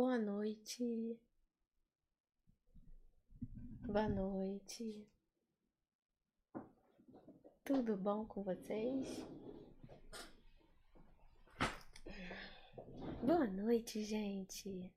[0.00, 1.18] Boa noite.
[3.84, 5.04] Boa noite.
[7.64, 9.08] Tudo bom com vocês?
[13.24, 14.88] Boa noite, gente.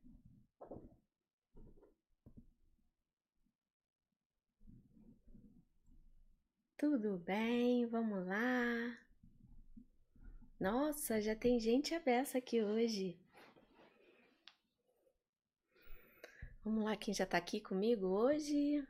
[6.77, 7.87] Tudo bem?
[7.87, 8.99] Vamos lá.
[10.59, 13.20] Nossa, já tem gente abessa aqui hoje.
[16.63, 18.87] Vamos lá, quem já tá aqui comigo hoje?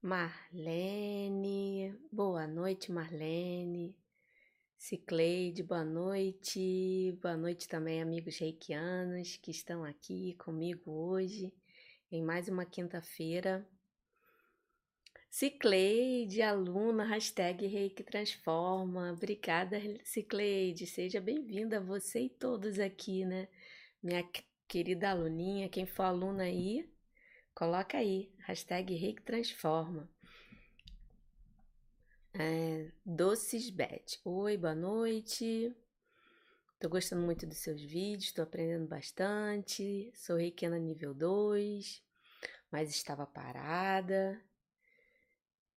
[0.00, 3.92] Marlene, boa noite, Marlene.
[4.78, 7.18] Cicleide, boa noite.
[7.20, 11.52] Boa noite também, amigos reikianos que estão aqui comigo hoje,
[12.12, 13.66] em mais uma quinta-feira.
[15.28, 19.10] Cicleide, aluna, hashtag Reiki Transforma.
[19.10, 20.86] Obrigada, Cicleide.
[20.86, 23.48] Seja bem-vinda, você e todos aqui, né?
[24.00, 24.22] Minha
[24.72, 26.90] querida aluninha, quem for aluna aí,
[27.54, 30.08] coloca aí, hashtag Reiki Transforma.
[32.32, 34.18] É, Doces Beth.
[34.24, 35.76] Oi, boa noite.
[36.80, 40.10] Tô gostando muito dos seus vídeos, tô aprendendo bastante.
[40.14, 42.02] Sou reikiana nível 2,
[42.70, 44.42] mas estava parada.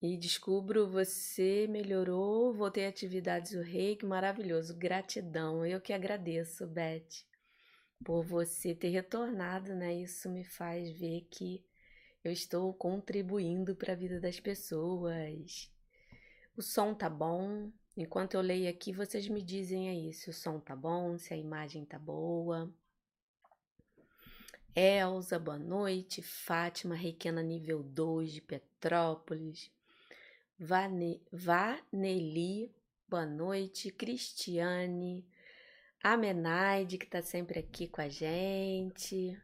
[0.02, 4.74] E descubro você melhorou, voltei a atividades do reiki, maravilhoso.
[4.74, 5.66] Gratidão.
[5.66, 7.26] Eu que agradeço, Beth,
[8.04, 9.94] por você ter retornado, né?
[9.94, 11.64] Isso me faz ver que
[12.24, 15.72] eu estou contribuindo para a vida das pessoas.
[16.58, 17.72] O som tá bom?
[17.96, 21.38] Enquanto eu leio aqui, vocês me dizem aí se o som tá bom, se a
[21.38, 22.74] imagem tá boa.
[24.76, 26.22] Elza, boa noite.
[26.22, 29.72] Fátima, Requena nível 2 de Petrópolis.
[30.60, 32.70] Vane, Vaneli,
[33.08, 33.90] boa noite.
[33.92, 35.26] Cristiane.
[36.08, 39.36] Amenaide, que tá sempre aqui com a gente.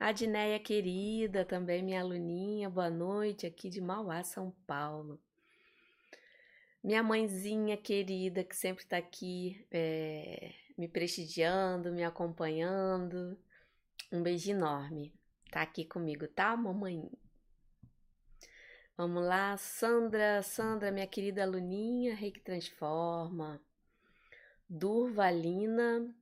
[0.00, 5.22] Adneia querida, também minha aluninha, boa noite, aqui de Mauá, São Paulo.
[6.82, 13.38] Minha mãezinha querida, que sempre está aqui é, me prestigiando, me acompanhando.
[14.10, 15.14] Um beijo enorme.
[15.52, 17.08] Tá aqui comigo, tá, mamãe?
[18.96, 23.62] Vamos lá, Sandra, Sandra, minha querida aluninha, Reiki Transforma.
[24.70, 26.14] Durvalina,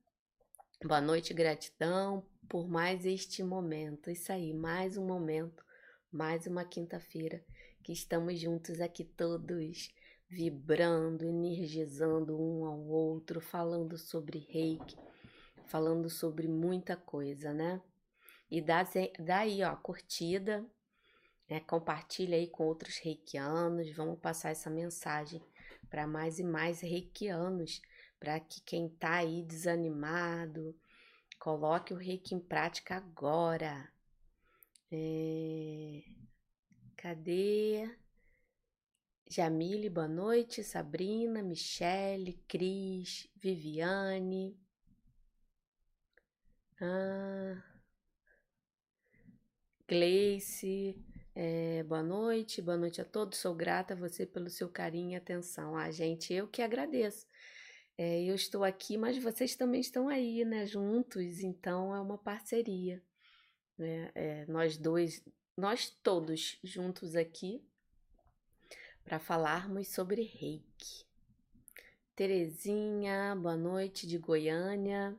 [0.81, 4.09] boa noite, gratidão por mais este momento.
[4.09, 5.65] Isso aí, mais um momento,
[6.09, 7.43] mais uma quinta-feira
[7.83, 9.93] que estamos juntos aqui todos,
[10.29, 14.95] vibrando, energizando um ao outro, falando sobre reiki,
[15.65, 17.81] falando sobre muita coisa, né?
[18.49, 20.65] E daí, ó, curtida,
[21.49, 21.59] né?
[21.59, 25.43] Compartilha aí com outros reikianos, vamos passar essa mensagem
[25.89, 27.81] para mais e mais reikianos,
[28.19, 30.75] para que quem tá aí desanimado,
[31.39, 33.89] Coloque o reiki em prática agora.
[34.91, 36.03] É...
[36.95, 37.89] Cadê?
[39.29, 40.63] Jamile, boa noite.
[40.63, 44.57] Sabrina, Michele, Cris, Viviane.
[46.81, 47.63] Ah,
[49.87, 50.95] Gleice,
[51.33, 53.37] é, boa noite, boa noite a todos.
[53.39, 55.75] Sou grata a você pelo seu carinho e atenção.
[55.77, 57.25] Ah, gente, eu que agradeço.
[57.97, 63.01] É, eu estou aqui, mas vocês também estão aí, né, juntos, então é uma parceria,
[63.75, 64.11] né?
[64.13, 65.25] É, nós dois,
[65.57, 67.59] nós todos juntos aqui
[69.03, 71.07] para falarmos sobre reiki.
[72.15, 75.17] Terezinha, boa noite, de Goiânia.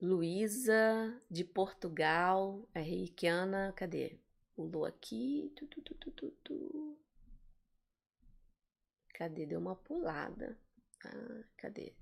[0.00, 4.18] Luísa, de Portugal, é reikiana, cadê?
[4.54, 5.50] Pulou aqui.
[5.56, 6.96] Tu, tu, tu,
[9.14, 9.46] cadê?
[9.46, 10.56] Deu uma pulada.
[11.06, 11.94] Ah, cadê?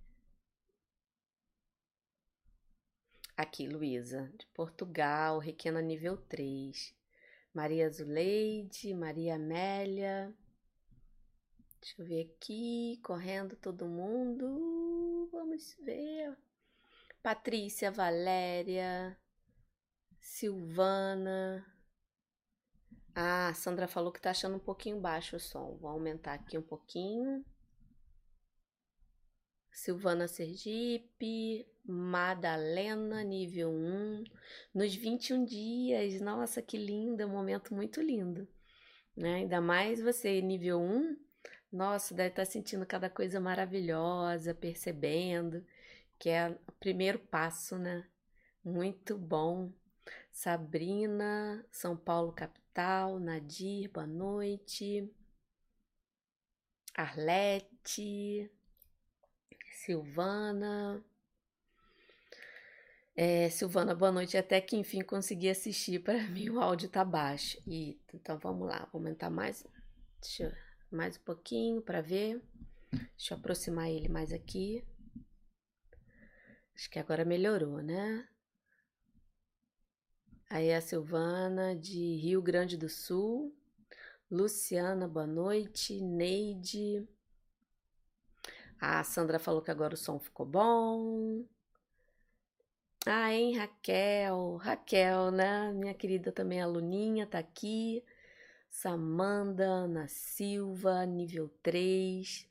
[3.37, 6.95] Aqui, Luísa, de Portugal, Requena nível 3.
[7.53, 10.35] Maria Zuleide, Maria Amélia.
[11.81, 15.29] Deixa eu ver aqui, correndo todo mundo.
[15.31, 16.37] Vamos ver.
[17.23, 19.19] Patrícia, Valéria,
[20.21, 21.65] Silvana.
[23.15, 25.77] Ah, Sandra falou que tá achando um pouquinho baixo o som.
[25.77, 27.45] Vou aumentar aqui um pouquinho.
[29.75, 34.25] Silvana Sergipe, Madalena, nível 1,
[34.73, 36.21] nos 21 dias.
[36.21, 38.47] Nossa, que lindo, um momento muito lindo.
[39.17, 39.35] Né?
[39.35, 41.17] Ainda mais você, nível 1,
[41.73, 45.67] nossa, deve estar sentindo cada coisa maravilhosa, percebendo,
[46.21, 48.07] que é o primeiro passo, né?
[48.65, 49.73] Muito bom.
[50.31, 55.13] Sabrina, São Paulo capital, Nadir, boa noite.
[56.95, 58.49] Arlete,
[59.85, 61.05] Silvana.
[63.15, 64.35] É, Silvana, boa noite.
[64.35, 66.03] Até que enfim consegui assistir.
[66.03, 67.61] Para mim o áudio tá baixo.
[67.67, 69.67] E, então vamos lá, vou aumentar mais,
[70.41, 70.51] eu,
[70.91, 72.43] mais um pouquinho para ver.
[72.91, 74.83] Deixa eu aproximar ele mais aqui.
[76.75, 78.27] Acho que agora melhorou, né?
[80.49, 83.55] Aí a Silvana de Rio Grande do Sul.
[84.31, 86.01] Luciana, boa noite.
[86.01, 87.07] Neide.
[88.87, 91.47] A Sandra falou que agora o som ficou bom.
[93.07, 94.57] Ah, hein, Raquel.
[94.57, 95.73] Raquel, né?
[95.73, 98.05] Minha querida também aluninha, tá aqui.
[98.71, 102.47] Samanda, Ana Silva, nível 3.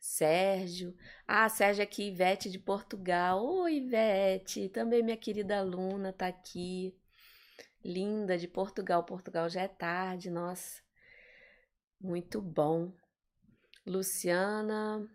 [0.00, 0.96] Sérgio.
[1.28, 3.44] Ah, Sérgio aqui, Ivete de Portugal.
[3.44, 4.70] Oi, Ivete.
[4.70, 6.94] Também minha querida aluna tá aqui.
[7.84, 9.04] Linda de Portugal.
[9.04, 10.82] Portugal já é tarde, nossa.
[12.00, 12.90] Muito bom.
[13.86, 15.06] Luciana.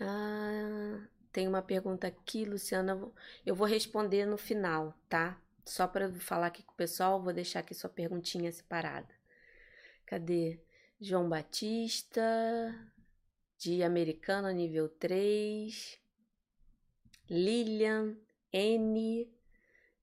[0.00, 3.00] Ah, tem uma pergunta aqui, Luciana.
[3.44, 5.40] Eu vou responder no final, tá?
[5.64, 9.08] Só para falar aqui com o pessoal, vou deixar aqui sua perguntinha separada.
[10.06, 10.60] Cadê?
[11.00, 12.22] João Batista,
[13.58, 15.98] de Americana nível 3.
[17.28, 18.16] Lilian,
[18.52, 19.28] N.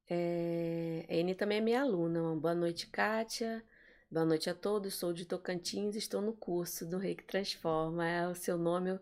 [0.10, 2.36] É, N também é minha aluna.
[2.36, 3.64] Boa noite, Kátia.
[4.10, 4.96] Boa noite a todos.
[4.96, 8.08] Sou de Tocantins, estou no curso do Reiki Transforma.
[8.08, 9.00] É o seu nome,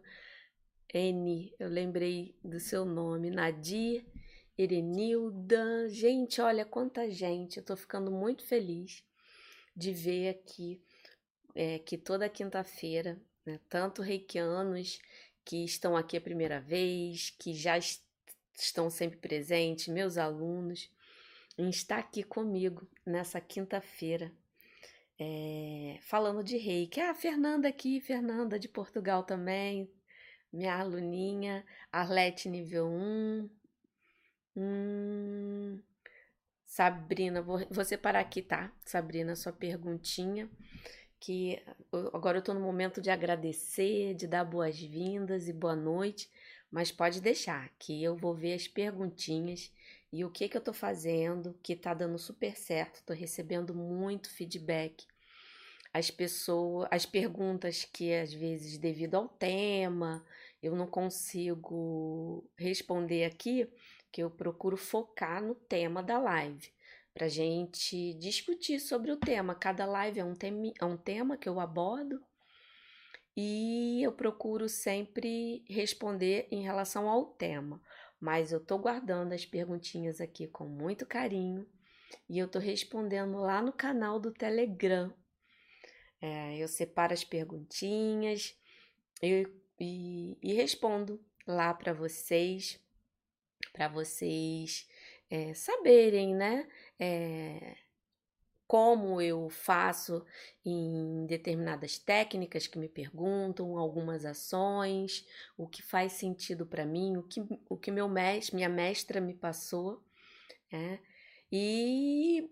[0.93, 1.53] N.
[1.59, 3.29] Eu lembrei do seu nome.
[3.29, 4.05] Nadir,
[4.57, 5.89] Erenilda.
[5.89, 7.57] Gente, olha quanta gente.
[7.57, 9.03] Eu tô ficando muito feliz
[9.75, 10.81] de ver aqui
[11.55, 14.99] é, que toda quinta-feira, né, tanto reikianos
[15.45, 18.01] que estão aqui a primeira vez, que já est
[18.57, 20.91] estão sempre presentes, meus alunos,
[21.57, 24.33] estar aqui comigo nessa quinta-feira,
[25.17, 26.99] é, falando de reiki.
[26.99, 29.89] Ah, Fernanda aqui, Fernanda de Portugal também,
[30.51, 33.49] minha aluninha, Arlete nível 1.
[34.55, 35.81] Hum,
[36.65, 38.71] Sabrina, vou, vou separar aqui, tá?
[38.85, 40.49] Sabrina, sua perguntinha
[41.19, 41.61] que
[42.13, 46.29] agora eu estou no momento de agradecer, de dar boas-vindas e boa noite,
[46.71, 49.71] mas pode deixar que eu vou ver as perguntinhas
[50.11, 54.29] e o que que eu estou fazendo, que está dando super certo, estou recebendo muito
[54.29, 55.05] feedback.
[55.93, 60.23] As pessoas, as perguntas que às vezes devido ao tema,
[60.61, 63.67] eu não consigo responder aqui,
[64.11, 66.71] que eu procuro focar no tema da live
[67.13, 69.55] para gente discutir sobre o tema.
[69.55, 72.23] Cada live é um, tema, é um tema que eu abordo
[73.35, 77.81] e eu procuro sempre responder em relação ao tema.
[78.19, 81.67] Mas eu tô guardando as perguntinhas aqui com muito carinho
[82.27, 85.13] e eu tô respondendo lá no canal do Telegram.
[86.21, 88.57] É, eu separo as perguntinhas
[89.21, 92.79] eu, e, e respondo lá para vocês,
[93.73, 94.87] para vocês
[95.29, 96.67] é, saberem, né?
[96.99, 97.77] É,
[98.67, 100.23] como eu faço
[100.63, 105.25] em determinadas técnicas que me perguntam, algumas ações,
[105.57, 109.33] o que faz sentido para mim, o que, o que meu mestre, minha mestra me
[109.33, 110.03] passou,
[110.71, 110.99] né?
[111.51, 112.47] E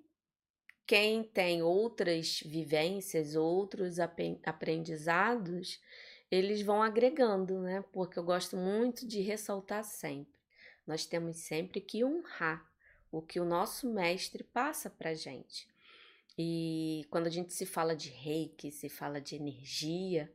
[0.88, 5.82] quem tem outras vivências, outros aprendizados,
[6.32, 7.84] eles vão agregando, né?
[7.92, 10.40] Porque eu gosto muito de ressaltar sempre.
[10.88, 12.66] Nós temos sempre que honrar
[13.12, 15.68] o que o nosso mestre passa para gente.
[16.38, 20.32] E quando a gente se fala de reiki, se fala de energia,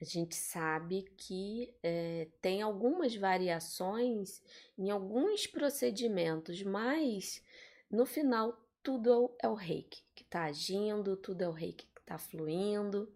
[0.00, 4.42] a gente sabe que é, tem algumas variações
[4.76, 7.42] em alguns procedimentos, mas
[7.90, 12.18] no final tudo é o reiki que está agindo, tudo é o reiki que está
[12.18, 13.12] fluindo.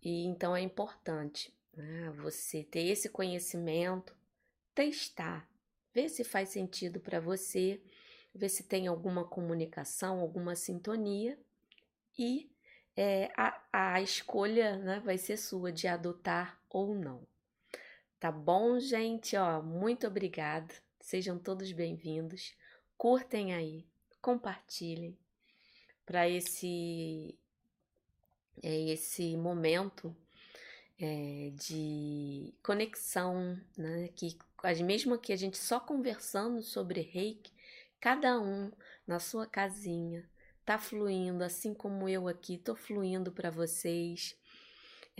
[0.00, 4.16] E então é importante né, você ter esse conhecimento,
[4.74, 5.50] testar,
[5.92, 7.82] ver se faz sentido para você
[8.32, 11.36] ver se tem alguma comunicação, alguma sintonia
[12.16, 12.48] e
[12.96, 17.26] é, a, a escolha né, vai ser sua de adotar ou não.
[18.20, 19.36] Tá bom, gente?
[19.36, 20.72] Ó, muito obrigada.
[21.00, 22.56] Sejam todos bem-vindos.
[22.96, 23.88] Curtem aí,
[24.20, 25.16] compartilhem
[26.04, 27.38] para esse
[28.62, 30.14] é, esse momento
[30.98, 34.08] é, de conexão, né?
[34.16, 34.36] Que
[34.84, 37.52] mesmo que a gente só conversando sobre reiki,
[38.00, 38.70] Cada um
[39.06, 40.24] na sua casinha
[40.64, 44.36] tá fluindo, assim como eu aqui tô fluindo para vocês.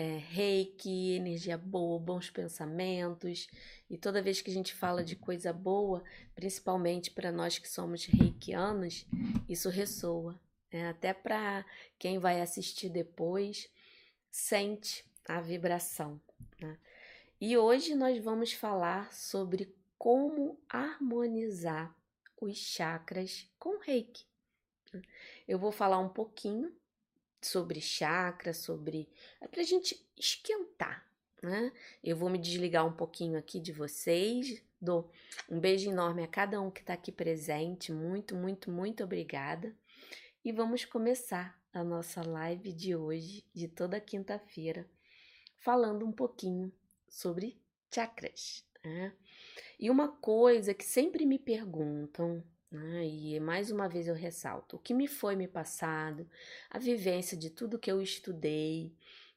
[0.01, 3.49] É, reiki, energia boa, bons pensamentos.
[3.91, 6.05] E toda vez que a gente fala de coisa boa,
[6.37, 9.05] principalmente para nós que somos reikianos,
[9.49, 10.41] isso ressoa.
[10.71, 11.67] É, até para
[11.99, 13.69] quem vai assistir depois,
[14.31, 16.21] sente a vibração.
[16.61, 16.79] Né?
[17.41, 21.93] E hoje nós vamos falar sobre como harmonizar
[22.41, 24.25] os chakras com reiki.
[25.49, 26.73] Eu vou falar um pouquinho
[27.41, 29.09] sobre chakra, sobre.
[29.41, 31.07] É para a gente esquentar,
[31.43, 31.73] né?
[32.03, 34.63] Eu vou me desligar um pouquinho aqui de vocês.
[34.81, 35.11] Dou
[35.49, 37.93] um beijo enorme a cada um que está aqui presente.
[37.93, 39.75] Muito, muito, muito obrigada.
[40.45, 44.89] E vamos começar a nossa live de hoje, de toda quinta-feira,
[45.57, 46.73] falando um pouquinho
[47.09, 47.61] sobre
[47.93, 48.65] chakras.
[48.85, 49.13] Né?
[49.79, 54.79] E uma coisa que sempre me perguntam, né, e mais uma vez eu ressalto, o
[54.79, 56.29] que me foi me passado,
[56.71, 58.95] a vivência de tudo que eu estudei,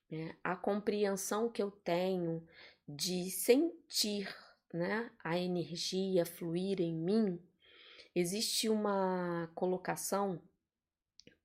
[0.09, 2.45] né, a compreensão que eu tenho
[2.87, 4.27] de sentir
[4.73, 7.41] né, a energia fluir em mim,
[8.13, 10.41] existe uma colocação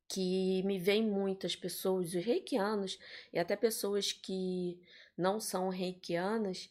[0.09, 2.99] que me vem muitas pessoas, os reikianos
[3.33, 4.81] e até pessoas que
[5.17, 6.71] não são reikianas,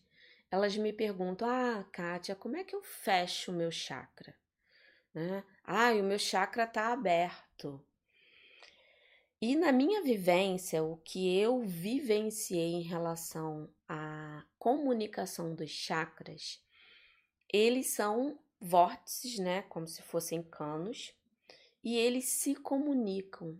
[0.49, 4.35] elas me perguntam: Ah, Kátia, como é que eu fecho o meu chakra?
[5.15, 5.45] Né?
[5.63, 7.81] Ah, o meu chakra está aberto.
[9.41, 16.61] E na minha vivência, o que eu vivenciei em relação à comunicação dos chakras,
[17.51, 21.13] eles são vórtices, né, como se fossem canos,
[21.81, 23.57] e eles se comunicam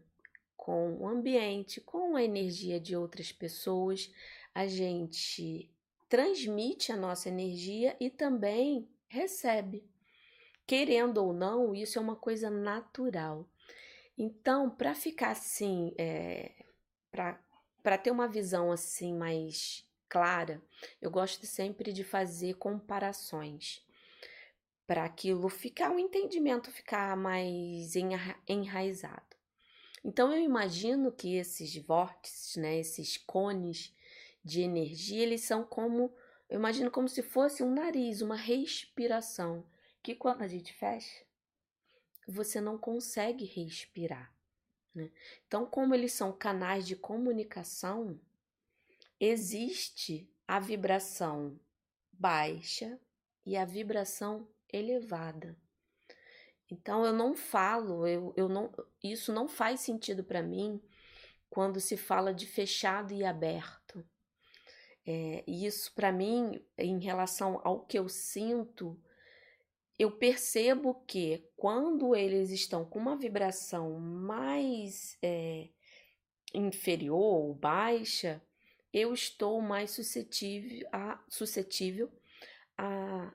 [0.58, 4.12] com o ambiente, com a energia de outras pessoas.
[4.54, 5.72] A gente
[6.10, 9.88] transmite a nossa energia e também recebe.
[10.68, 13.48] Querendo ou não, isso é uma coisa natural.
[14.18, 16.52] Então, para ficar assim, é,
[17.12, 20.62] para ter uma visão assim mais clara,
[21.02, 23.86] eu gosto sempre de fazer comparações
[24.88, 29.36] para aquilo ficar, o entendimento ficar mais enra enraizado.
[30.04, 33.94] Então eu imagino que esses vórtices, né, esses cones
[34.44, 36.14] de energia, eles são como,
[36.48, 39.66] eu imagino como se fosse um nariz, uma respiração,
[40.06, 41.26] que quando a gente fecha,
[42.28, 44.32] você não consegue respirar.
[44.94, 45.10] Né?
[45.48, 48.22] Então, como eles são canais de comunicação,
[49.20, 51.60] existe a vibração
[52.12, 53.00] baixa
[53.44, 55.58] e a vibração elevada.
[56.70, 58.72] Então eu não falo, eu, eu não,
[59.04, 60.80] isso não faz sentido para mim
[61.50, 64.06] quando se fala de fechado e aberto.
[65.04, 69.00] É, isso para mim, em relação ao que eu sinto,
[69.98, 75.70] eu percebo que quando eles estão com uma vibração mais é,
[76.54, 78.42] inferior ou baixa,
[78.92, 82.12] eu estou mais suscetível a, suscetível
[82.78, 83.34] a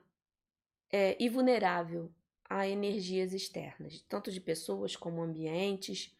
[0.91, 2.11] é, e vulnerável
[2.49, 6.13] a energias externas, tanto de pessoas como ambientes.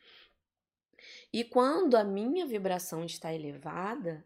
[1.31, 4.23] E quando a minha vibração está elevada,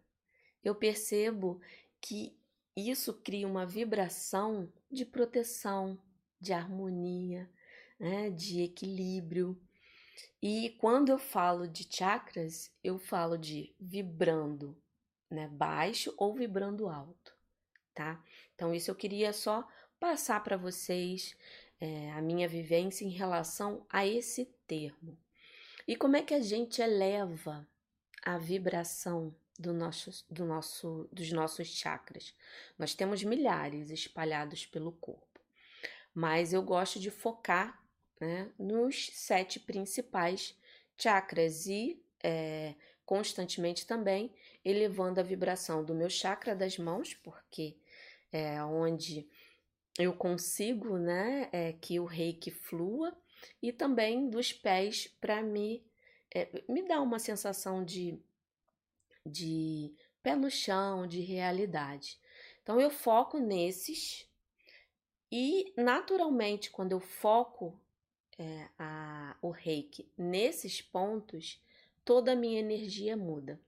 [0.63, 1.59] eu percebo
[1.99, 2.37] que
[2.75, 5.97] isso cria uma vibração de proteção,
[6.39, 7.49] de harmonia,
[7.99, 9.59] né, de equilíbrio.
[10.41, 14.77] E quando eu falo de chakras, eu falo de vibrando
[15.29, 17.33] né, baixo ou vibrando alto,
[17.93, 18.23] tá?
[18.53, 19.67] Então, isso eu queria só
[19.99, 21.35] passar para vocês
[21.79, 25.17] é, a minha vivência em relação a esse termo.
[25.87, 27.67] E como é que a gente eleva
[28.23, 32.33] a vibração do nosso, do nosso, dos nossos chakras?
[32.77, 35.39] Nós temos milhares espalhados pelo corpo,
[36.13, 37.83] mas eu gosto de focar
[38.19, 40.57] né, nos sete principais
[40.97, 44.33] chakras e é, constantemente também
[44.63, 47.77] elevando a vibração do meu chakra das mãos, porque
[48.31, 49.29] é onde
[49.97, 53.15] eu consigo, né, é, que o reiki flua
[53.61, 55.85] e também dos pés para me
[56.33, 58.19] é, me dar uma sensação de
[59.25, 62.19] de pé no chão, de realidade.
[62.61, 64.27] Então eu foco nesses
[65.31, 67.79] e naturalmente quando eu foco
[68.37, 71.61] é, a, o reiki nesses pontos,
[72.03, 73.59] toda a minha energia muda,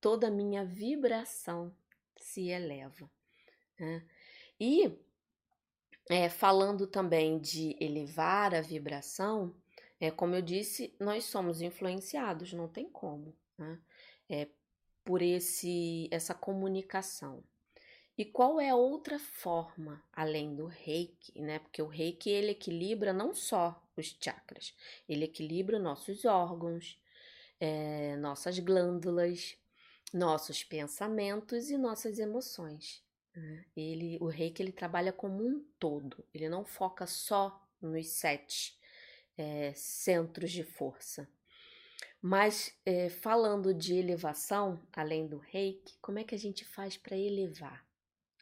[0.00, 1.74] toda a minha vibração
[2.16, 3.10] se eleva.
[3.78, 4.04] Né?
[4.58, 4.92] E
[6.08, 9.54] é, falando também de elevar a vibração,
[10.00, 13.80] é, como eu disse, nós somos influenciados, não tem como, né?
[14.28, 14.48] É,
[15.04, 17.42] por esse essa comunicação.
[18.16, 21.58] E qual é outra forma além do reiki, né?
[21.58, 24.74] Porque o reiki ele equilibra não só os chakras,
[25.08, 26.98] ele equilibra nossos órgãos,
[27.60, 29.56] é, nossas glândulas,
[30.12, 33.02] nossos pensamentos e nossas emoções.
[33.34, 33.64] Né?
[33.76, 38.78] Ele, o reiki ele trabalha como um todo, ele não foca só nos sete
[39.36, 41.28] é, centros de força.
[42.20, 47.16] Mas é, falando de elevação, além do reiki, como é que a gente faz para
[47.16, 47.86] elevar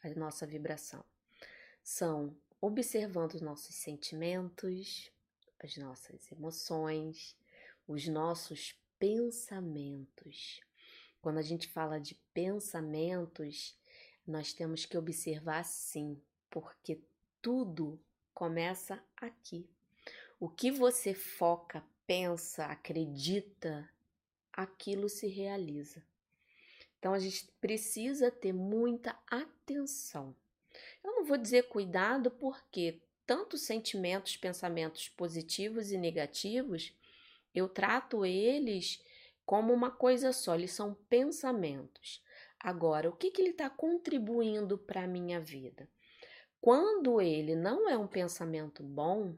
[0.01, 1.03] a nossa vibração?
[1.83, 5.11] São observando os nossos sentimentos,
[5.61, 7.35] as nossas emoções,
[7.85, 10.61] os nossos pensamentos.
[11.21, 13.77] Quando a gente fala de pensamentos,
[14.25, 17.01] nós temos que observar sim, porque
[17.41, 17.99] tudo
[18.33, 19.69] começa aqui.
[20.39, 23.89] O que você foca, pensa, acredita,
[24.51, 26.03] aquilo se realiza.
[26.99, 30.35] Então a gente precisa ter muita atenção.
[31.03, 36.93] Eu não vou dizer cuidado porque tanto sentimentos, pensamentos positivos e negativos,
[37.53, 39.03] eu trato eles
[39.45, 42.23] como uma coisa só, eles são pensamentos.
[42.59, 45.89] Agora, o que, que ele está contribuindo para a minha vida?
[46.61, 49.35] Quando ele não é um pensamento bom,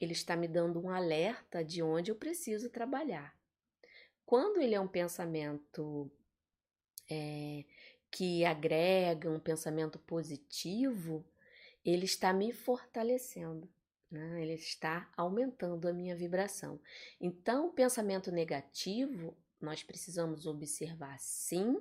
[0.00, 3.34] ele está me dando um alerta de onde eu preciso trabalhar.
[4.24, 6.10] Quando ele é um pensamento
[7.10, 7.64] é,
[8.10, 11.24] que agrega, um pensamento positivo,
[11.84, 13.68] ele está me fortalecendo.
[14.10, 14.42] Né?
[14.42, 16.80] Ele está aumentando a minha vibração.
[17.20, 21.80] Então, o pensamento negativo, nós precisamos observar sim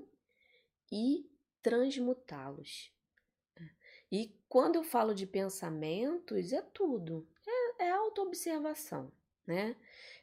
[0.91, 1.29] e
[1.61, 2.91] transmutá-los.
[4.11, 7.27] E quando eu falo de pensamentos, é tudo,
[7.85, 9.11] é, autoobservação,
[9.45, 9.75] né?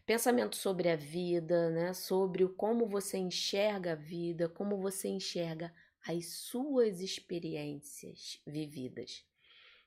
[0.04, 1.92] Pensamento sobre a vida, né?
[1.92, 5.72] Sobre o como você enxerga a vida, como você enxerga
[6.06, 9.24] as suas experiências vividas.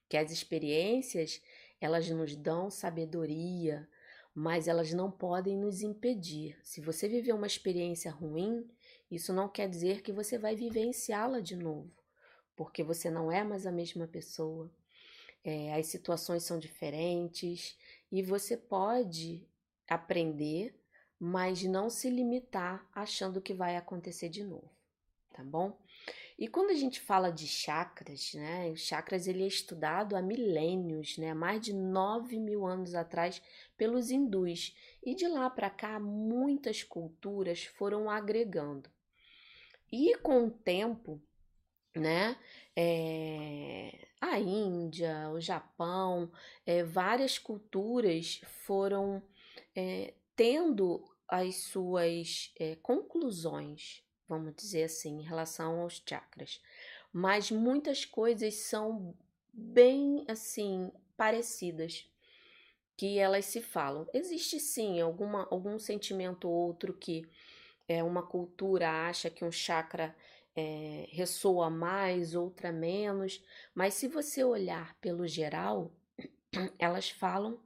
[0.08, 1.42] Que as experiências,
[1.82, 3.88] elas nos dão sabedoria,
[4.34, 6.58] mas elas não podem nos impedir.
[6.64, 8.70] Se você viveu uma experiência ruim,
[9.10, 11.92] isso não quer dizer que você vai vivenciá-la de novo,
[12.56, 14.72] porque você não é mais a mesma pessoa.
[15.46, 17.78] É, as situações são diferentes
[18.12, 19.48] e você pode
[19.88, 20.76] aprender,
[21.20, 24.72] mas não se limitar achando que vai acontecer de novo,
[25.32, 25.78] tá bom?
[26.38, 28.70] E quando a gente fala de chakras, né?
[28.72, 31.34] Os chakras ele é estudado há milênios, né?
[31.34, 33.42] Mais de 9 mil anos atrás
[33.78, 34.76] pelos hindus.
[35.02, 38.90] E de lá para cá, muitas culturas foram agregando.
[39.90, 41.22] E com o tempo,
[41.96, 42.36] né?
[42.76, 46.32] É, a Índia, o Japão,
[46.66, 49.22] é, várias culturas foram
[49.76, 56.62] é, tendo as suas conclusões vamos dizer assim, em relação aos chakras.
[57.12, 59.16] Mas muitas coisas são
[59.54, 62.10] bem assim parecidas
[62.98, 64.08] que elas se falam.
[64.14, 67.28] Existe sim alguma, algum sentimento ou outro que
[67.88, 70.16] é, uma cultura acha que um chakra
[70.56, 75.94] é, ressoa mais, outra menos, mas se você olhar pelo geral,
[76.80, 77.60] elas falam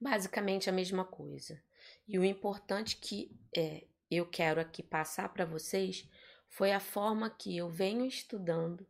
[0.00, 1.60] basicamente a mesma coisa.
[2.06, 6.08] E o importante que é, eu quero aqui passar para vocês
[6.48, 8.86] foi a forma que eu venho estudando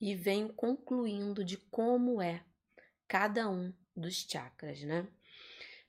[0.00, 2.44] e venho concluindo de como é
[3.08, 5.06] cada um dos chakras, né?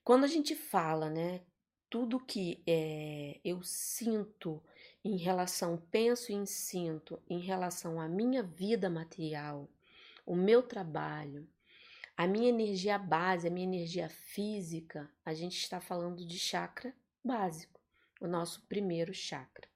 [0.04, 1.42] Quando a gente fala, né,
[1.90, 4.64] tudo que é, eu sinto
[5.08, 9.70] em relação, penso e sinto em relação à minha vida material,
[10.26, 11.48] o meu trabalho,
[12.18, 16.94] a minha energia base, a minha energia física, a gente está falando de chakra
[17.24, 17.80] básico
[18.20, 19.68] o nosso primeiro chakra.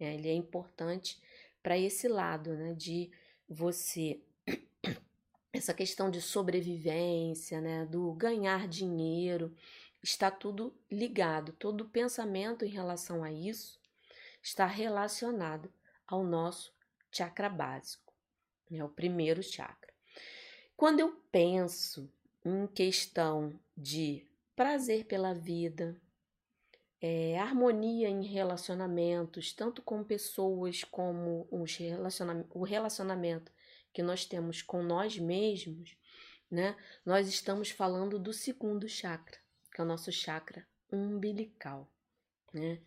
[0.00, 1.20] É, ele é importante
[1.62, 3.10] para esse lado, né, de
[3.48, 4.20] você
[5.52, 9.54] essa questão de sobrevivência, né, do ganhar dinheiro,
[10.02, 11.52] está tudo ligado.
[11.52, 13.78] Todo pensamento em relação a isso
[14.46, 15.72] está relacionado
[16.06, 16.72] ao nosso
[17.10, 18.14] chakra básico,
[18.70, 19.92] né, o primeiro chakra.
[20.76, 22.08] Quando eu penso
[22.44, 26.00] em questão de prazer pela vida,
[27.00, 33.50] é, harmonia em relacionamentos, tanto com pessoas como os relaciona o relacionamento
[33.92, 35.96] que nós temos com nós mesmos,
[36.48, 36.76] né?
[37.04, 39.38] Nós estamos falando do segundo chakra,
[39.74, 41.90] que é o nosso chakra umbilical,
[42.52, 42.80] né?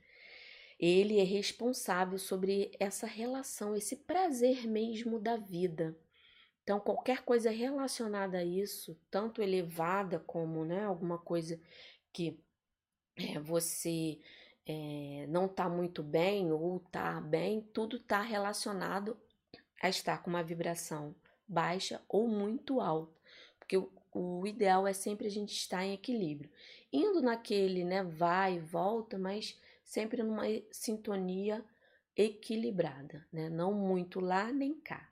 [0.80, 5.98] Ele é responsável sobre essa relação, esse prazer mesmo da vida.
[6.64, 11.60] Então, qualquer coisa relacionada a isso, tanto elevada como né, alguma coisa
[12.14, 12.40] que
[13.18, 14.20] é, você
[14.66, 19.18] é, não está muito bem ou está bem, tudo está relacionado
[19.82, 21.16] a estar com uma vibração
[21.48, 23.20] baixa ou muito alta,
[23.58, 26.52] porque o, o ideal é sempre a gente estar em equilíbrio,
[26.94, 31.66] indo naquele, né, vai e volta, mas sempre numa sintonia
[32.16, 35.10] equilibrada, né, não muito lá nem cá.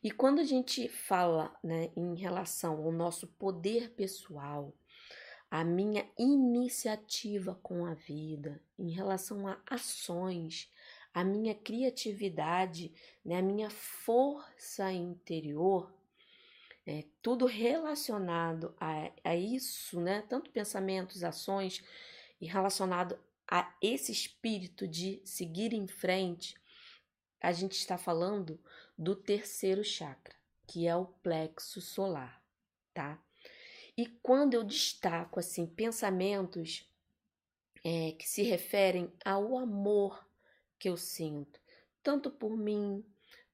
[0.00, 4.72] E quando a gente fala, né, em relação ao nosso poder pessoal,
[5.50, 10.70] a minha iniciativa com a vida, em relação a ações,
[11.12, 15.92] a minha criatividade, né, a minha força interior,
[16.86, 21.82] é, tudo relacionado a, a isso, né, tanto pensamentos, ações,
[22.40, 23.18] e relacionado
[23.54, 26.56] a esse espírito de seguir em frente,
[27.38, 28.58] a gente está falando
[28.96, 30.34] do terceiro chakra,
[30.66, 32.42] que é o plexo solar,
[32.94, 33.22] tá?
[33.94, 36.90] E quando eu destaco assim pensamentos
[37.84, 40.26] é, que se referem ao amor
[40.78, 41.60] que eu sinto,
[42.02, 43.04] tanto por mim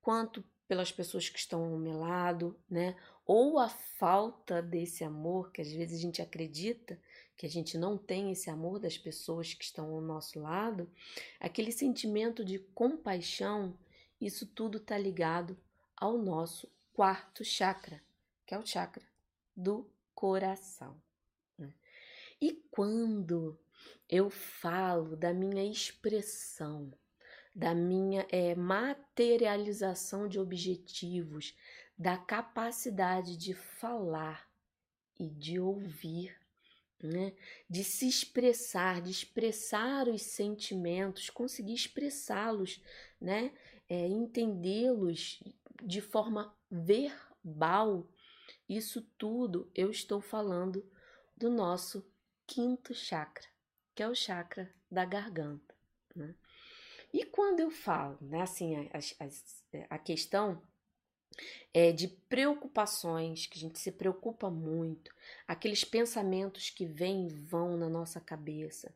[0.00, 2.94] quanto pelas pessoas que estão ao meu lado, né?
[3.26, 7.00] Ou a falta desse amor, que às vezes a gente acredita
[7.38, 10.90] que a gente não tem esse amor das pessoas que estão ao nosso lado,
[11.38, 13.78] aquele sentimento de compaixão,
[14.20, 15.56] isso tudo está ligado
[15.96, 18.02] ao nosso quarto chakra,
[18.44, 19.06] que é o chakra
[19.56, 21.00] do coração.
[21.56, 21.72] Né?
[22.40, 23.56] E quando
[24.08, 26.92] eu falo da minha expressão,
[27.54, 31.56] da minha é, materialização de objetivos,
[31.96, 34.50] da capacidade de falar
[35.16, 36.36] e de ouvir,
[37.02, 37.32] né?
[37.68, 42.82] de se expressar, de expressar os sentimentos, conseguir expressá-los,
[43.20, 43.52] né?
[43.88, 45.42] É, entendê-los
[45.82, 48.06] de forma verbal.
[48.68, 50.86] Isso tudo eu estou falando
[51.36, 52.06] do nosso
[52.46, 53.46] quinto chakra,
[53.94, 55.74] que é o chakra da garganta.
[56.14, 56.34] Né?
[57.12, 60.62] E quando eu falo, né, assim, a, a, a questão
[61.72, 65.14] é de preocupações, que a gente se preocupa muito,
[65.46, 68.94] aqueles pensamentos que vêm e vão na nossa cabeça,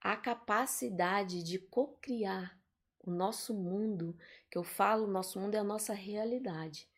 [0.00, 2.58] a capacidade de co-criar
[3.04, 4.16] o nosso mundo,
[4.50, 6.88] que eu falo, o nosso mundo é a nossa realidade,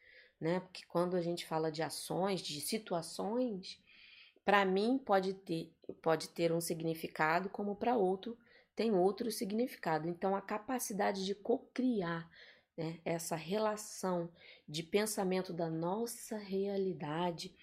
[0.41, 0.61] né?
[0.61, 3.81] Porque quando a gente fala de ações, de situações,
[4.45, 8.39] para mim pode ter, pode ter um significado, como para outro
[8.77, 10.07] tem outro significado.
[10.07, 12.31] Então, a capacidade de co-criar
[12.77, 14.31] né, essa relação
[14.69, 17.55] de pensamento da nossa realidade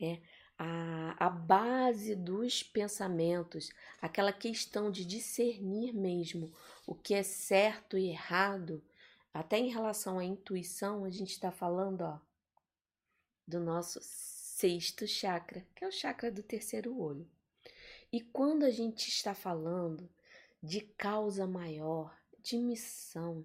[0.00, 0.20] é
[0.58, 3.70] a, a base dos pensamentos,
[4.02, 6.52] aquela questão de discernir mesmo
[6.86, 8.82] o que é certo e errado,
[9.32, 12.18] até em relação à intuição, a gente está falando ó,
[13.46, 17.28] do nosso sexto chakra, que é o chakra do terceiro olho.
[18.12, 20.10] E quando a gente está falando
[20.62, 23.44] de causa maior, de missão,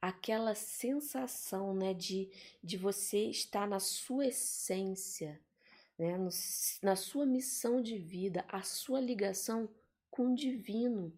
[0.00, 2.30] aquela sensação né, de,
[2.62, 5.40] de você estar na sua essência,
[5.98, 6.30] né, no,
[6.82, 9.68] na sua missão de vida, a sua ligação
[10.10, 11.12] com o divino,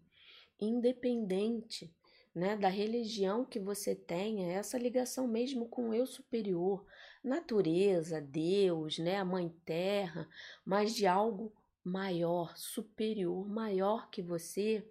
[0.59, 1.93] independente
[2.33, 6.85] né, da religião que você tenha, essa ligação mesmo com o eu superior,
[7.23, 10.27] natureza, Deus, né, a Mãe Terra,
[10.65, 11.51] mas de algo
[11.83, 14.87] maior, superior, maior que você,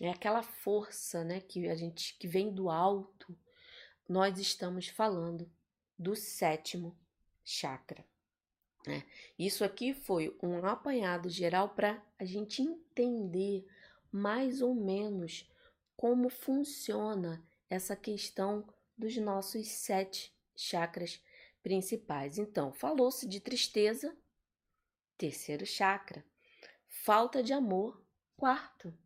[0.00, 3.36] é aquela força, né, que a gente que vem do alto.
[4.08, 5.50] Nós estamos falando
[5.98, 6.96] do sétimo
[7.44, 8.04] chakra.
[8.86, 9.04] Né?
[9.38, 13.66] Isso aqui foi um apanhado geral para a gente entender
[14.10, 15.50] mais ou menos
[15.96, 21.20] como funciona essa questão dos nossos sete chakras
[21.62, 22.38] principais.
[22.38, 24.16] Então, falou-se de tristeza,
[25.18, 26.24] terceiro chakra,
[26.86, 28.00] falta de amor,
[28.36, 28.96] quarto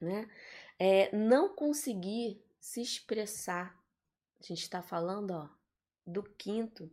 [0.00, 0.28] né?
[0.78, 3.78] É, não conseguir se expressar.
[4.40, 5.48] A gente está falando, ó,
[6.06, 6.90] do quinto.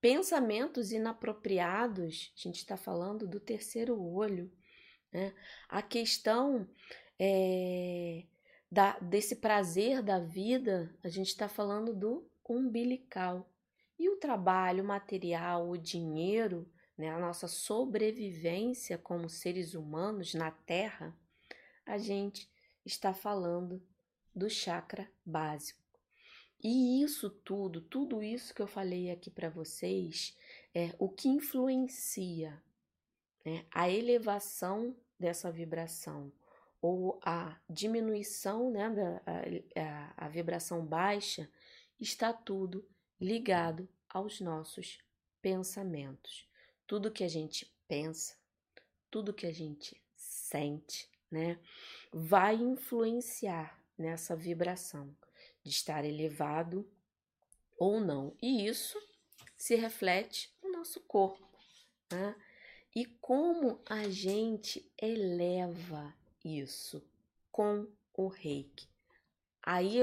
[0.00, 4.50] Pensamentos inapropriados, a gente está falando do terceiro olho.
[5.12, 5.34] Né?
[5.68, 6.68] A questão
[7.18, 8.24] é,
[8.70, 13.48] da, desse prazer da vida, a gente está falando do umbilical.
[13.98, 21.16] E o trabalho material, o dinheiro, né, a nossa sobrevivência como seres humanos na Terra,
[21.86, 22.50] a gente
[22.84, 23.82] está falando
[24.34, 25.84] do chakra básico.
[26.62, 30.36] E isso tudo, tudo isso que eu falei aqui para vocês,
[30.74, 32.62] é o que influencia
[33.44, 36.32] né, a elevação dessa vibração
[36.80, 39.22] ou a diminuição, né, da,
[39.76, 41.50] a, a, vibração baixa,
[42.00, 42.86] está tudo
[43.20, 44.98] ligado aos nossos
[45.40, 46.48] pensamentos.
[46.86, 48.36] Tudo que a gente pensa,
[49.10, 51.58] tudo que a gente sente, né,
[52.12, 55.12] vai influenciar nessa vibração
[55.64, 56.88] de estar elevado
[57.76, 58.36] ou não.
[58.40, 58.96] E isso
[59.56, 61.44] se reflete no nosso corpo.
[62.12, 62.36] Né?
[62.94, 67.04] E como a gente eleva isso
[67.50, 68.88] com o reiki?
[69.60, 70.02] Aí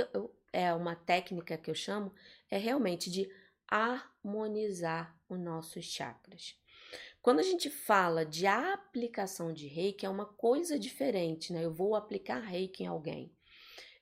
[0.51, 2.13] é uma técnica que eu chamo,
[2.49, 3.31] é realmente de
[3.69, 6.60] harmonizar os nossos chakras.
[7.21, 11.63] Quando a gente fala de aplicação de reiki, é uma coisa diferente, né?
[11.63, 13.31] Eu vou aplicar reiki em alguém.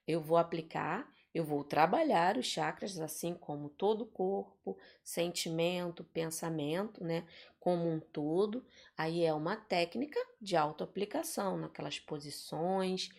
[0.07, 7.03] Eu vou aplicar, eu vou trabalhar os chakras, assim como todo o corpo, sentimento, pensamento,
[7.03, 7.27] né?
[7.59, 8.65] Como um todo.
[8.97, 13.09] Aí é uma técnica de autoaplicação, naquelas posições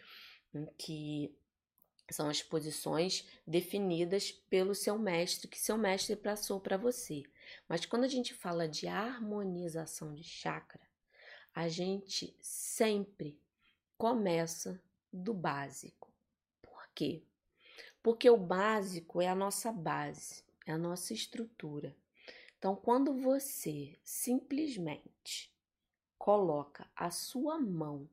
[0.55, 1.37] em que
[2.11, 7.23] são as posições definidas pelo seu mestre, que seu mestre passou para você.
[7.69, 10.81] Mas quando a gente fala de harmonização de chakra,
[11.55, 13.41] a gente sempre
[13.97, 14.81] começa
[15.13, 16.13] do básico.
[16.63, 17.23] Por quê?
[18.03, 21.97] Porque o básico é a nossa base, é a nossa estrutura.
[22.59, 25.51] Então, quando você simplesmente
[26.19, 28.09] coloca a sua mão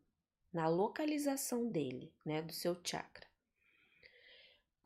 [0.51, 3.26] na localização dele, né, do seu chakra,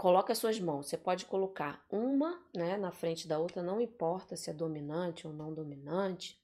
[0.02, 0.88] coloca as suas mãos.
[0.88, 5.34] Você pode colocar uma né, na frente da outra, não importa se é dominante ou
[5.34, 6.42] não dominante.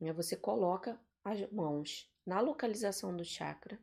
[0.00, 3.80] Né, você coloca as mãos na localização do chakra.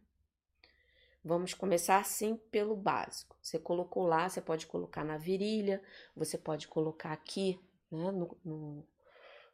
[1.21, 3.37] Vamos começar assim pelo básico.
[3.41, 5.83] Você colocou lá, você pode colocar na virilha,
[6.15, 7.59] você pode colocar aqui,
[7.91, 8.87] né, no, no,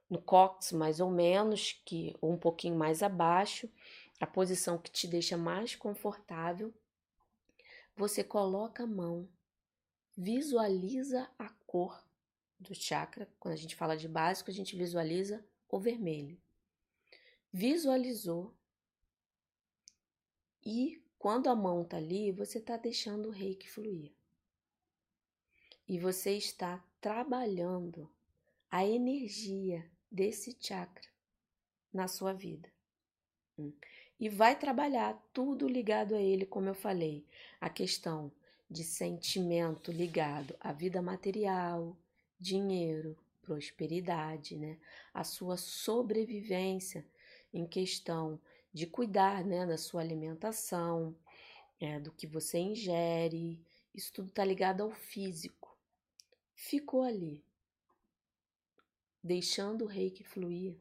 [0.07, 3.67] no cox, mais ou menos, que ou um pouquinho mais abaixo,
[4.19, 6.71] a posição que te deixa mais confortável.
[7.97, 9.27] Você coloca a mão
[10.15, 12.03] visualiza a cor
[12.59, 13.29] do chakra.
[13.39, 16.39] Quando a gente fala de básico, a gente visualiza o vermelho.
[17.51, 18.53] Visualizou.
[20.65, 24.11] E quando a mão está ali, você está deixando o reiki fluir.
[25.87, 28.09] E você está trabalhando
[28.71, 31.07] a energia desse chakra
[31.91, 32.71] na sua vida.
[33.57, 33.73] Hum.
[34.19, 37.25] E vai trabalhar tudo ligado a ele, como eu falei.
[37.59, 38.31] A questão
[38.73, 41.95] de sentimento ligado à vida material,
[42.39, 44.79] dinheiro, prosperidade, né?
[45.13, 47.05] A sua sobrevivência
[47.53, 48.41] em questão
[48.73, 51.15] de cuidar, né, da sua alimentação,
[51.79, 55.77] é, do que você ingere, isso tudo está ligado ao físico.
[56.55, 57.45] Ficou ali,
[59.23, 60.75] deixando o reiki fluir.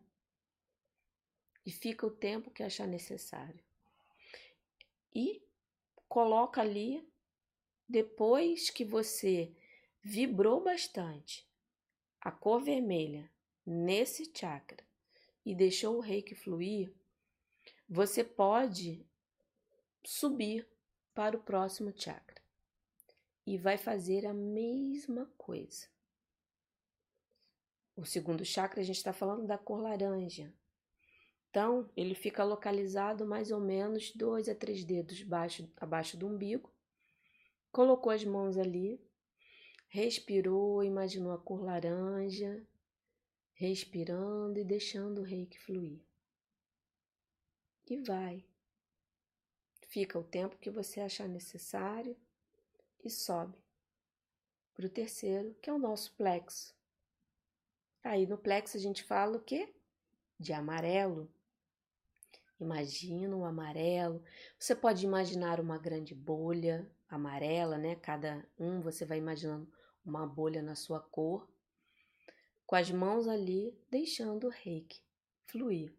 [1.67, 3.63] E fica o tempo que achar necessário.
[5.15, 5.43] E
[6.09, 7.12] coloca ali
[7.93, 9.53] depois que você
[10.01, 11.47] vibrou bastante
[12.23, 13.31] a cor vermelha
[13.67, 14.83] nesse chakra
[15.45, 16.91] e deixou o reiki fluir,
[17.87, 19.07] você pode
[20.03, 20.67] subir
[21.13, 22.41] para o próximo chakra
[23.47, 25.87] e vai fazer a mesma coisa.
[27.95, 30.51] O segundo chakra, a gente está falando da cor laranja.
[31.51, 36.73] Então, ele fica localizado mais ou menos dois a três dedos abaixo, abaixo do umbigo
[37.73, 39.03] colocou as mãos ali,
[39.89, 42.65] respirou, imaginou a cor laranja,
[43.55, 46.01] respirando e deixando o reiki fluir.
[47.89, 48.45] E vai.
[49.89, 52.17] Fica o tempo que você achar necessário
[53.03, 53.59] e sobe
[54.75, 56.75] para o terceiro, que é o nosso plexo.
[58.03, 59.75] Aí no plexo a gente fala o quê?
[60.39, 61.31] De amarelo.
[62.59, 64.25] Imagina o amarelo.
[64.59, 67.95] Você pode imaginar uma grande bolha amarela, né?
[67.97, 69.71] Cada um você vai imaginando
[70.05, 71.47] uma bolha na sua cor,
[72.67, 75.01] com as mãos ali, deixando o reiki
[75.47, 75.93] fluir.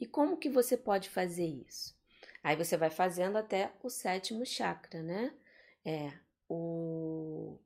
[0.00, 1.94] E como que você pode fazer isso?
[2.42, 5.34] Aí você vai fazendo até o sétimo chakra, né?
[5.84, 6.12] É
[6.48, 7.58] o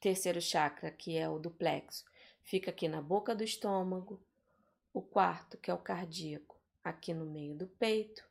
[0.00, 2.04] terceiro chakra, que é o do plexo,
[2.42, 4.22] fica aqui na boca do estômago.
[4.92, 8.22] O quarto, que é o cardíaco, aqui no meio do peito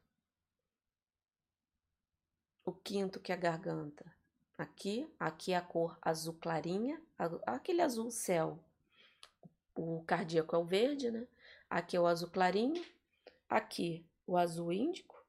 [2.65, 4.05] o quinto que é a garganta.
[4.57, 7.01] Aqui, aqui é a cor azul clarinha,
[7.45, 8.63] aquele azul céu.
[9.75, 11.27] O cardíaco é o verde, né?
[11.69, 12.85] Aqui é o azul clarinho,
[13.49, 15.25] aqui o azul índico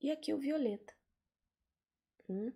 [0.00, 0.94] e aqui o violeta.
[2.28, 2.52] Hum?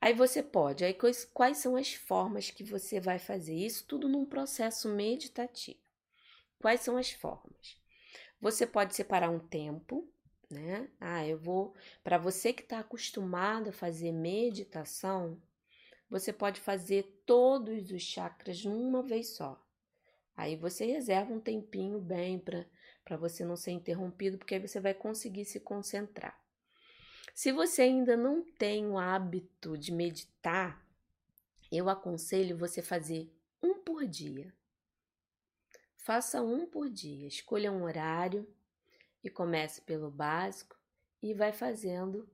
[0.00, 3.84] Aí você pode, aí quais, quais são as formas que você vai fazer isso?
[3.86, 5.80] Tudo num processo meditativo.
[6.58, 7.76] Quais são as formas?
[8.40, 10.08] Você pode separar um tempo
[10.50, 10.88] né?
[10.98, 11.74] Ah, eu vou.
[12.02, 15.40] Para você que está acostumado a fazer meditação,
[16.08, 19.64] você pode fazer todos os chakras numa vez só.
[20.36, 24.94] Aí você reserva um tempinho bem para você não ser interrompido, porque aí você vai
[24.94, 26.38] conseguir se concentrar.
[27.34, 30.84] Se você ainda não tem o hábito de meditar,
[31.70, 33.32] eu aconselho você fazer
[33.62, 34.52] um por dia.
[35.96, 37.28] Faça um por dia.
[37.28, 38.48] Escolha um horário
[39.22, 40.76] e comece pelo básico
[41.22, 42.28] e vai fazendo.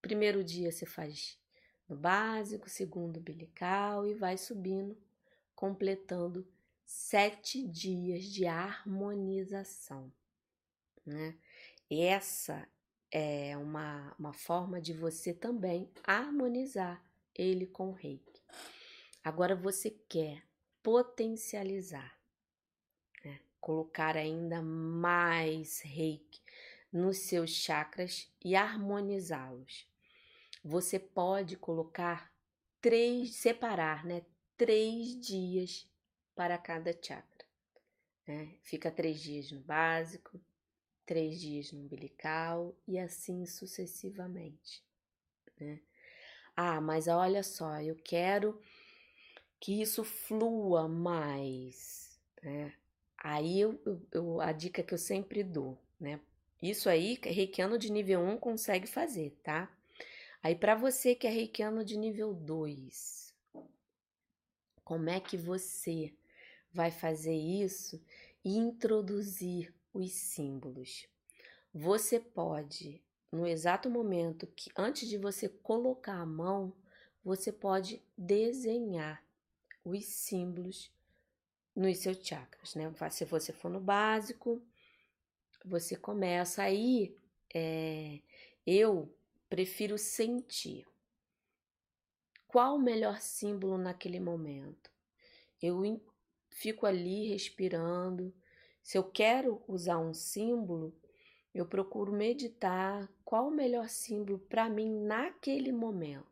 [0.00, 1.38] Primeiro dia você faz
[1.88, 4.96] no básico, segundo umbilical e vai subindo,
[5.54, 6.46] completando
[6.84, 10.12] sete dias de harmonização.
[11.04, 11.36] Né?
[11.90, 12.68] Essa
[13.10, 18.40] é uma, uma forma de você também harmonizar ele com o reiki.
[19.22, 20.42] Agora você quer
[20.82, 22.19] potencializar?
[23.60, 26.40] Colocar ainda mais reiki
[26.92, 29.88] nos seus chakras e harmonizá-los.
[30.64, 32.32] Você pode colocar
[32.80, 34.24] três, separar, né?
[34.56, 35.88] Três dias
[36.34, 37.46] para cada chakra.
[38.26, 38.54] Né?
[38.62, 40.40] Fica três dias no básico,
[41.06, 44.84] três dias no umbilical e assim sucessivamente.
[45.58, 45.80] Né?
[46.54, 48.60] Ah, mas olha só, eu quero
[49.58, 52.20] que isso flua mais.
[52.42, 52.72] Né?
[53.22, 53.78] Aí eu,
[54.10, 56.18] eu, a dica que eu sempre dou, né?
[56.62, 59.70] Isso aí, reikiano de nível 1 consegue fazer, tá?
[60.42, 63.34] Aí para você que é reikiano de nível 2,
[64.82, 66.14] como é que você
[66.72, 68.02] vai fazer isso
[68.42, 71.06] e introduzir os símbolos?
[71.74, 76.72] Você pode, no exato momento que antes de você colocar a mão,
[77.22, 79.22] você pode desenhar
[79.84, 80.90] os símbolos
[81.80, 82.92] nos seus chakras, né?
[83.10, 84.62] Se você for no básico,
[85.64, 87.16] você começa aí.
[87.54, 88.20] É,
[88.66, 89.12] eu
[89.48, 90.86] prefiro sentir.
[92.46, 94.90] Qual o melhor símbolo naquele momento?
[95.60, 95.82] Eu
[96.50, 98.34] fico ali respirando.
[98.82, 100.94] Se eu quero usar um símbolo,
[101.54, 106.29] eu procuro meditar qual o melhor símbolo para mim naquele momento.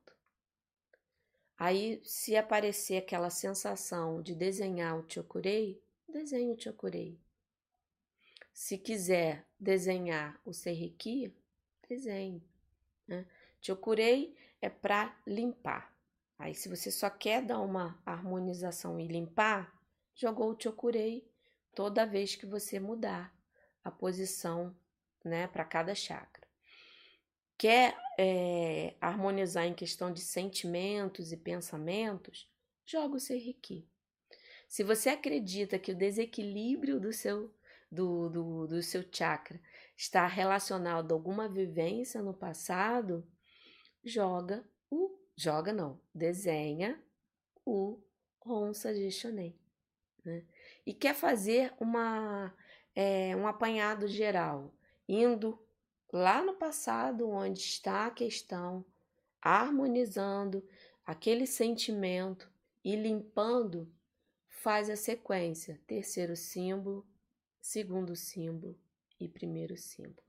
[1.59, 7.21] Aí, se aparecer aquela sensação de desenhar o Chokurei, desenho o Chokurei.
[8.53, 11.35] Se quiser desenhar o serriqui,
[11.89, 12.43] desenhe.
[13.07, 13.27] Né?
[13.61, 15.93] Chokurei é para limpar.
[16.39, 19.77] Aí, se você só quer dar uma harmonização e limpar,
[20.15, 21.29] jogou o chokurei
[21.75, 23.37] toda vez que você mudar
[23.83, 24.77] a posição
[25.25, 26.48] né, para cada chakra.
[27.59, 32.49] Quer é, harmonizar em questão de sentimentos e pensamentos?
[32.87, 33.87] Joga o Serriqui.
[34.69, 37.53] Se você acredita que o desequilíbrio do seu
[37.91, 39.61] do, do, do seu chakra
[39.97, 43.27] está relacionado a alguma vivência no passado,
[44.05, 45.19] joga o.
[45.35, 47.01] Joga não, desenha
[47.65, 48.01] o
[48.41, 49.59] Ronsa Gestionei.
[50.25, 50.45] Né?
[50.85, 52.55] E quer fazer uma,
[52.95, 54.75] é, um apanhado geral,
[55.09, 55.59] indo
[56.13, 58.85] lá no passado, onde está a questão,
[59.41, 60.67] harmonizando
[61.05, 62.51] aquele sentimento
[62.85, 63.91] e limpando,
[64.49, 67.07] faz a sequência: terceiro símbolo,
[67.61, 68.79] segundo símbolo
[69.21, 70.27] e primeiro símbolo.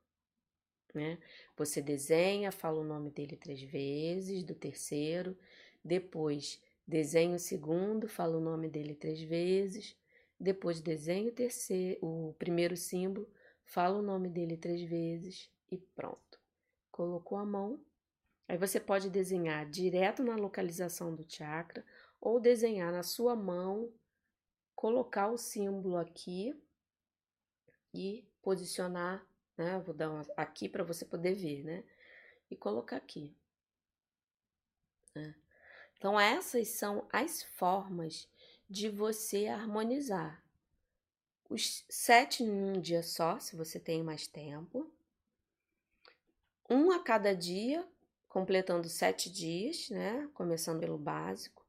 [0.94, 1.20] Né?
[1.56, 5.38] Você desenha, fala o nome dele três vezes, do terceiro,
[5.84, 9.96] depois desenha o segundo, fala o nome dele três vezes,
[10.40, 13.30] depois desenha o terceiro, o primeiro símbolo,
[13.64, 16.40] fala o nome dele três vezes e pronto.
[16.92, 17.80] Colocou a mão,
[18.48, 21.86] aí você pode desenhar direto na localização do chakra
[22.20, 23.92] ou desenhar na sua mão,
[24.76, 26.60] colocar o símbolo aqui
[27.94, 29.26] e posicionar,
[29.58, 29.80] né?
[29.80, 31.84] Vou dar uma, aqui para você poder ver, né?
[32.50, 33.36] E colocar aqui.
[35.16, 35.36] Né?
[35.98, 38.28] Então, essas são as formas
[38.70, 40.44] de você harmonizar.
[41.50, 44.92] Os sete em um dia só, se você tem mais tempo.
[46.70, 47.88] Um a cada dia,
[48.28, 50.30] completando sete dias, né?
[50.34, 51.66] Começando pelo básico.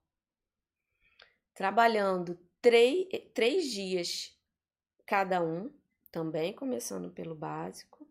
[1.54, 4.36] Trabalhando três, três dias
[5.06, 5.72] cada um,
[6.12, 8.06] também começando pelo básico.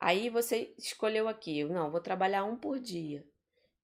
[0.00, 3.24] Aí você escolheu aqui, não, vou trabalhar um por dia.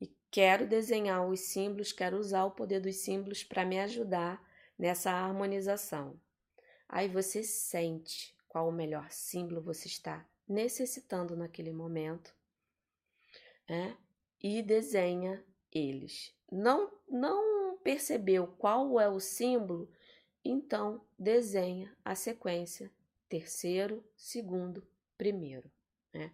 [0.00, 4.42] E quero desenhar os símbolos, quero usar o poder dos símbolos para me ajudar
[4.76, 6.18] nessa harmonização.
[6.88, 12.34] Aí você sente qual o melhor símbolo você está necessitando naquele momento,
[13.68, 13.96] né?
[14.42, 16.34] E desenha eles.
[16.50, 19.90] Não, não percebeu qual é o símbolo,
[20.44, 22.90] então desenha a sequência
[23.28, 24.86] terceiro, segundo,
[25.16, 25.70] primeiro,
[26.12, 26.32] né?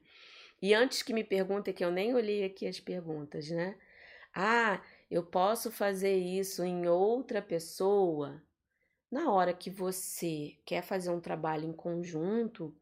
[0.62, 3.76] E antes que me perguntem, que eu nem olhei aqui as perguntas, né?
[4.34, 8.42] Ah, eu posso fazer isso em outra pessoa?
[9.10, 12.74] Na hora que você quer fazer um trabalho em conjunto,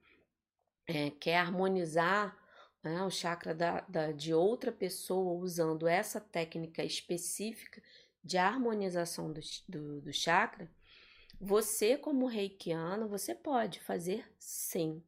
[0.86, 2.36] é, quer harmonizar
[2.82, 7.82] né, o chakra da, da, de outra pessoa usando essa técnica específica
[8.22, 10.70] de harmonização do, do, do chakra,
[11.40, 15.02] você, como reikiano, você pode fazer sim.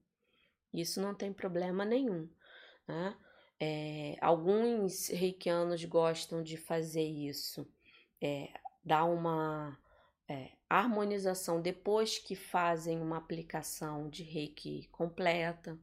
[0.73, 2.29] Isso não tem problema nenhum.
[2.89, 3.17] Né?
[3.61, 7.67] É, alguns reikianos gostam de fazer isso,
[8.21, 8.49] é,
[8.85, 9.79] dar uma,
[10.29, 15.79] é, harmonização depois que fazem uma aplicação de reiki completa.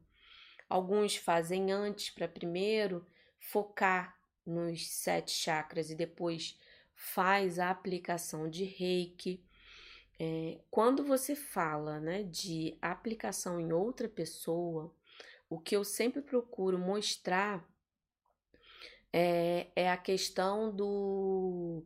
[0.68, 3.06] Alguns fazem antes para primeiro
[3.40, 6.58] focar nos sete chakras e depois
[6.96, 9.44] faz a aplicação de reiki.
[10.20, 14.94] É, quando você fala né, de aplicação em outra pessoa,
[15.50, 17.68] o que eu sempre procuro mostrar
[19.12, 21.84] é, é a questão do,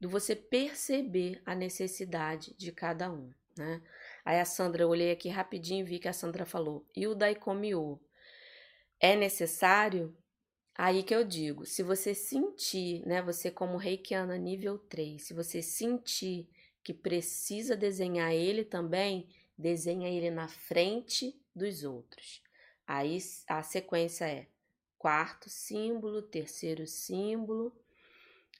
[0.00, 3.82] do você perceber a necessidade de cada um, né?
[4.24, 7.14] Aí a Sandra, eu olhei aqui rapidinho e vi que a Sandra falou, e o
[7.14, 8.00] Daikomiô
[9.00, 10.16] é necessário?
[10.74, 15.62] Aí que eu digo, se você sentir, né, você como reikiana nível 3, se você
[15.62, 16.48] sentir
[16.82, 22.42] que precisa desenhar ele também, desenha ele na frente dos outros.
[22.86, 23.18] Aí
[23.48, 24.46] a sequência é
[24.98, 27.74] quarto símbolo, terceiro símbolo,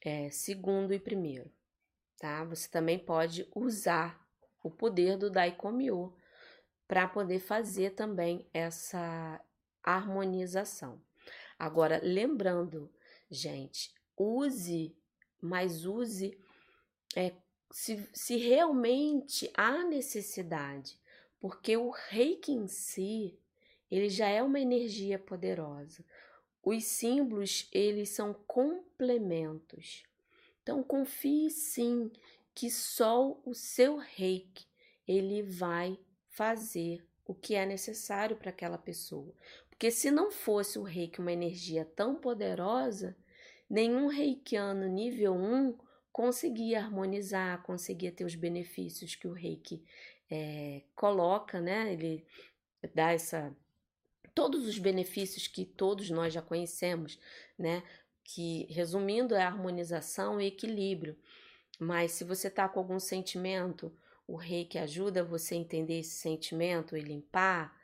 [0.06, 1.50] é, segundo e primeiro,
[2.16, 2.44] tá?
[2.44, 4.24] Você também pode usar
[4.62, 6.12] o poder do Daikomiô
[6.86, 9.44] para poder fazer também essa
[9.82, 11.02] harmonização.
[11.58, 12.88] Agora, lembrando,
[13.28, 14.96] gente, use,
[15.42, 16.38] mas use
[17.16, 17.32] é,
[17.72, 21.00] se, se realmente há necessidade,
[21.40, 23.40] porque o reiki em si,
[23.90, 26.04] ele já é uma energia poderosa.
[26.66, 30.02] Os símbolos, eles são complementos.
[30.60, 32.10] Então, confie sim
[32.52, 34.66] que só o seu reiki,
[35.06, 35.96] ele vai
[36.28, 39.32] fazer o que é necessário para aquela pessoa.
[39.70, 43.16] Porque se não fosse o reiki uma energia tão poderosa,
[43.70, 45.78] nenhum reikiano nível 1
[46.10, 49.84] conseguia harmonizar, conseguia ter os benefícios que o reiki
[50.28, 51.92] é, coloca, né?
[51.92, 52.26] Ele
[52.92, 53.56] dá essa
[54.36, 57.18] todos os benefícios que todos nós já conhecemos,
[57.58, 57.82] né?
[58.22, 61.16] Que resumindo é harmonização e equilíbrio.
[61.80, 63.90] Mas se você está com algum sentimento,
[64.26, 67.74] o reiki ajuda você a entender esse sentimento e limpar.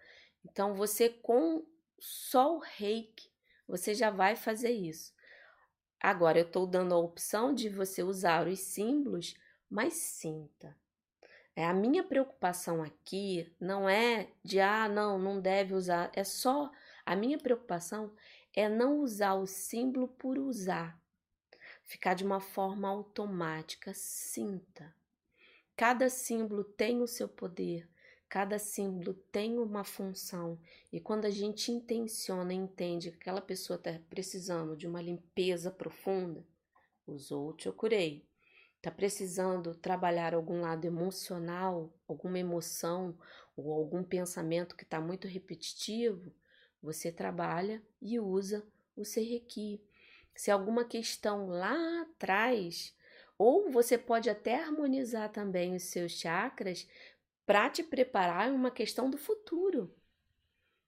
[0.44, 1.64] Então você com
[1.98, 3.30] só o reiki,
[3.66, 5.14] você já vai fazer isso.
[5.98, 9.34] Agora, eu estou dando a opção de você usar os símbolos,
[9.70, 10.76] mas sinta.
[11.54, 16.10] É, a minha preocupação aqui não é de, ah, não, não deve usar.
[16.14, 16.70] É só,
[17.04, 18.12] a minha preocupação
[18.54, 21.00] é não usar o símbolo por usar.
[21.84, 23.92] Ficar de uma forma automática.
[23.94, 24.94] Sinta.
[25.76, 27.88] Cada símbolo tem o seu poder,
[28.32, 30.58] Cada símbolo tem uma função
[30.90, 36.42] e quando a gente intenciona, entende que aquela pessoa está precisando de uma limpeza profunda,
[37.06, 38.26] usou o curei.
[38.82, 43.16] Está precisando trabalhar algum lado emocional, alguma emoção
[43.56, 46.34] ou algum pensamento que está muito repetitivo,
[46.82, 48.66] você trabalha e usa
[48.96, 49.80] o Serrequi.
[50.34, 52.92] Se alguma questão lá atrás,
[53.38, 56.88] ou você pode até harmonizar também os seus chakras
[57.46, 59.94] para te preparar é uma questão do futuro.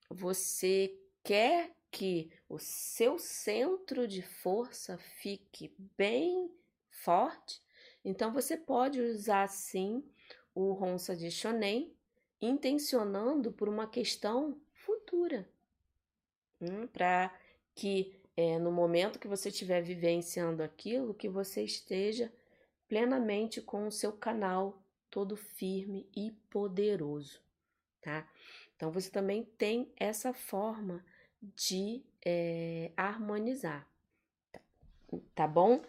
[0.09, 6.53] Você quer que o seu centro de força fique bem
[6.89, 7.63] forte,
[8.05, 10.03] então você pode usar sim
[10.53, 11.91] o Ronsa de Shonen,
[12.39, 15.49] intencionando por uma questão futura,
[16.61, 17.35] hum, para
[17.73, 22.31] que é, no momento que você estiver vivenciando aquilo, que você esteja
[22.87, 27.41] plenamente com o seu canal todo firme e poderoso,
[28.01, 28.29] tá?
[28.75, 31.03] Então você também tem essa forma
[31.41, 33.89] de é, harmonizar,
[34.51, 34.61] tá,
[35.33, 35.81] tá bom?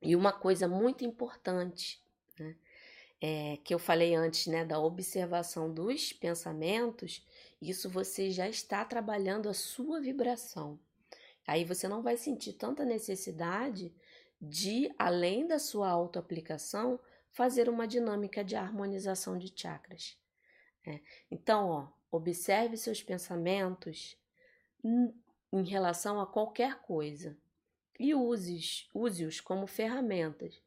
[0.00, 2.02] E uma coisa muito importante,
[2.38, 2.56] né?
[3.18, 7.26] É, que eu falei antes, né, da observação dos pensamentos,
[7.62, 10.78] isso você já está trabalhando a sua vibração.
[11.46, 13.94] Aí você não vai sentir tanta necessidade
[14.38, 20.18] de, além da sua autoaplicação, fazer uma dinâmica de harmonização de chakras.
[20.86, 21.00] É.
[21.30, 24.16] Então, ó, observe seus pensamentos
[24.84, 27.36] em relação a qualquer coisa
[27.98, 30.60] e use-os use como ferramentas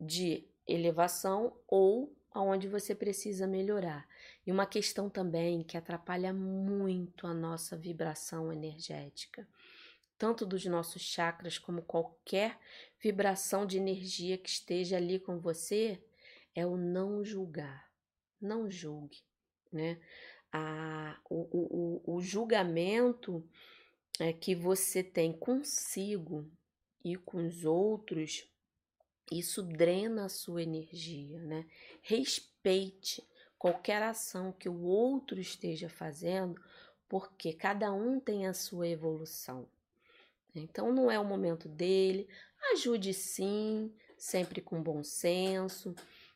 [0.00, 4.06] de elevação ou aonde você precisa melhorar.
[4.46, 9.48] E uma questão também que atrapalha muito a nossa vibração energética,
[10.18, 12.58] tanto dos nossos chakras como qualquer
[13.00, 16.02] vibração de energia que esteja ali com você,
[16.54, 17.86] é o não julgar.
[18.40, 19.22] Não julgue,
[19.72, 19.98] né?
[20.52, 23.46] A, o, o, o julgamento
[24.18, 26.50] é, que você tem consigo
[27.06, 28.50] e com os outros,
[29.30, 31.64] isso drena a sua energia, né?
[32.02, 33.22] Respeite
[33.56, 36.60] qualquer ação que o outro esteja fazendo,
[37.08, 39.68] porque cada um tem a sua evolução.
[40.52, 42.28] Então não é o momento dele,
[42.72, 45.94] ajude sim, sempre com bom senso,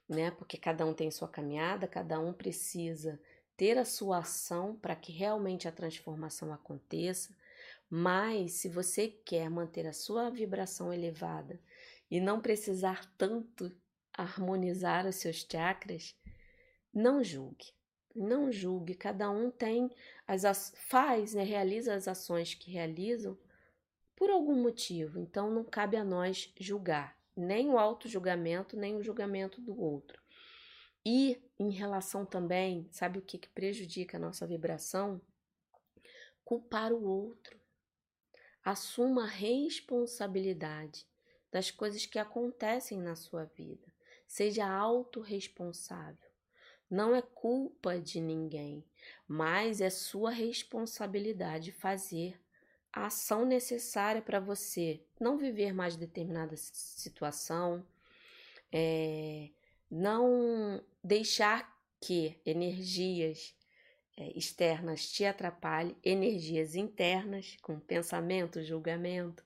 [0.09, 0.31] né?
[0.31, 3.21] Porque cada um tem sua caminhada, cada um precisa
[3.57, 7.35] ter a sua ação para que realmente a transformação aconteça.
[7.91, 11.61] Mas se você quer manter a sua vibração elevada
[12.09, 13.77] e não precisar tanto
[14.13, 16.15] harmonizar os seus chakras,
[16.95, 17.73] não julgue.
[18.15, 19.91] Não julgue, cada um tem
[20.27, 23.37] as faz, né, realiza as ações que realizam
[24.17, 25.19] por algum motivo.
[25.19, 30.21] Então não cabe a nós julgar, nem o auto-julgamento, nem o julgamento do outro.
[31.05, 35.21] E em relação também, sabe o que, que prejudica a nossa vibração?
[36.45, 37.59] Culpar o outro.
[38.65, 41.07] Assuma a responsabilidade
[41.51, 43.93] das coisas que acontecem na sua vida.
[44.27, 46.31] Seja autorresponsável.
[46.89, 48.85] Não é culpa de ninguém,
[49.27, 52.41] mas é sua responsabilidade fazer
[52.93, 57.87] a ação necessária para você não viver mais determinada situação,
[58.73, 59.51] é,
[59.91, 63.55] não deixar que energias
[64.17, 69.45] externas te atrapalhem, energias internas, com pensamento, julgamento.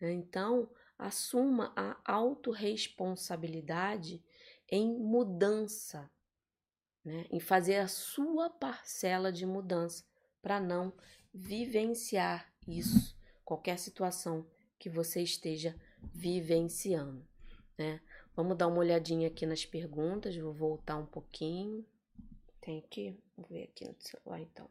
[0.00, 0.68] Então,
[0.98, 4.20] assuma a autorresponsabilidade
[4.68, 6.10] em mudança
[7.04, 7.26] né?
[7.30, 10.04] em fazer a sua parcela de mudança
[10.40, 10.92] para não
[11.32, 14.46] vivenciar isso, qualquer situação
[14.78, 15.76] que você esteja
[16.12, 17.26] vivenciando.
[17.76, 18.00] Né?
[18.34, 21.84] Vamos dar uma olhadinha aqui nas perguntas, vou voltar um pouquinho.
[22.64, 24.70] Tem aqui, vou ver aqui no celular então.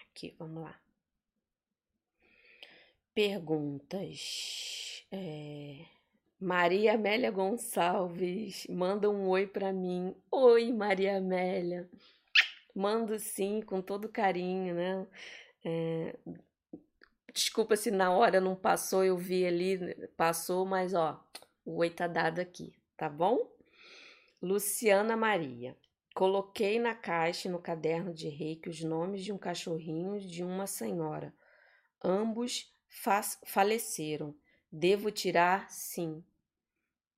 [0.00, 0.80] Aqui, vamos lá.
[3.14, 5.04] Perguntas.
[5.12, 5.84] É...
[6.40, 10.16] Maria Amélia Gonçalves manda um oi para mim.
[10.30, 11.90] Oi, Maria Amélia.
[12.74, 15.06] Mando sim, com todo carinho, né?
[15.62, 16.16] É...
[17.32, 19.78] Desculpa se na hora não passou, eu vi ali,
[20.16, 21.24] passou, mas ó,
[21.64, 23.50] o oi tá dado aqui, tá bom?
[24.40, 25.76] Luciana Maria.
[26.14, 30.66] Coloquei na caixa no caderno de reiki os nomes de um cachorrinho e de uma
[30.66, 31.34] senhora.
[32.04, 32.70] Ambos
[33.46, 34.34] faleceram.
[34.70, 35.70] Devo tirar?
[35.70, 36.22] Sim.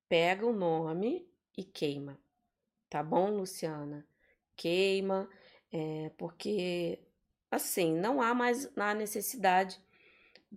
[0.08, 2.20] Pega o nome e queima.
[2.88, 4.06] Tá bom, Luciana?
[4.54, 5.28] Queima,
[5.72, 7.00] é, porque
[7.50, 9.80] assim, não há mais a necessidade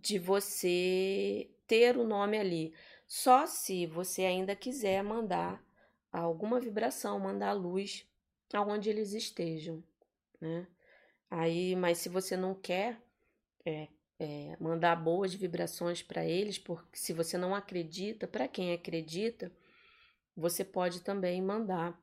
[0.01, 2.73] de você ter o nome ali.
[3.07, 5.63] Só se você ainda quiser mandar
[6.11, 8.05] alguma vibração, mandar luz
[8.53, 9.83] aonde eles estejam,
[10.39, 10.67] né?
[11.29, 13.01] Aí, mas se você não quer,
[13.65, 13.89] é,
[14.19, 19.51] é, mandar boas vibrações para eles, porque se você não acredita, para quem acredita,
[20.35, 21.99] você pode também mandar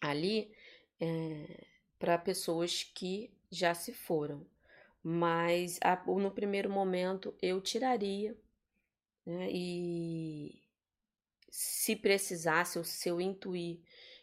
[0.00, 0.52] ali
[1.00, 1.66] é,
[1.98, 4.46] para pessoas que já se foram.
[5.04, 8.36] Mas a, no primeiro momento eu tiraria
[9.26, 10.62] né, e
[11.50, 13.80] se precisasse, ou se eu intuir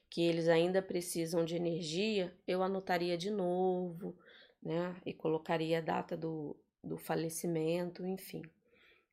[0.10, 4.18] que eles ainda precisam de energia, eu anotaria de novo,
[4.62, 5.00] né?
[5.06, 8.42] E colocaria a data do, do falecimento, enfim.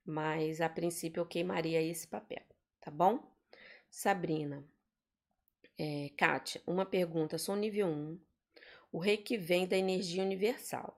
[0.05, 2.43] Mas a princípio eu queimaria esse papel,
[2.81, 3.21] tá bom?
[3.91, 4.65] Sabrina.
[5.79, 7.39] É, Kátia, uma pergunta.
[7.39, 8.21] Sou nível 1.
[8.91, 10.98] O reiki vem da energia universal.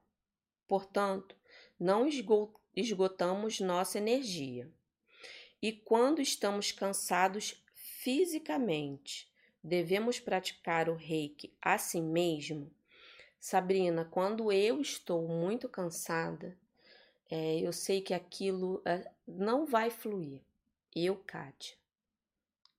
[0.70, 1.34] Portanto,
[1.80, 2.06] não
[2.76, 4.70] esgotamos nossa energia.
[5.60, 9.28] E quando estamos cansados fisicamente,
[9.60, 12.72] devemos praticar o reiki a si mesmo?
[13.40, 16.56] Sabrina, quando eu estou muito cansada,
[17.28, 20.40] é, eu sei que aquilo é, não vai fluir.
[20.94, 21.76] Eu, Kátia.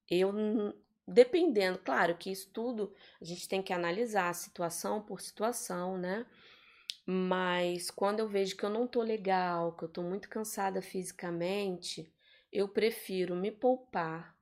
[0.09, 0.31] Eu,
[1.05, 6.25] dependendo, claro que isso tudo a gente tem que analisar situação por situação, né?
[7.05, 12.11] Mas quando eu vejo que eu não tô legal, que eu tô muito cansada fisicamente,
[12.51, 14.35] eu prefiro me poupar,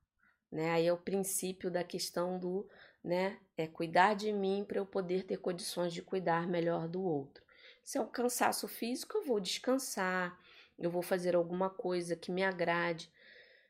[0.51, 0.72] né?
[0.72, 2.68] Aí é o princípio da questão do
[3.03, 3.39] né?
[3.57, 7.43] É cuidar de mim para eu poder ter condições de cuidar melhor do outro.
[7.84, 10.38] Se é um cansaço físico, eu vou descansar,
[10.78, 13.10] eu vou fazer alguma coisa que me agrade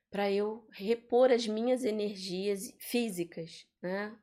[0.09, 4.15] para eu repor as minhas energias físicas, né?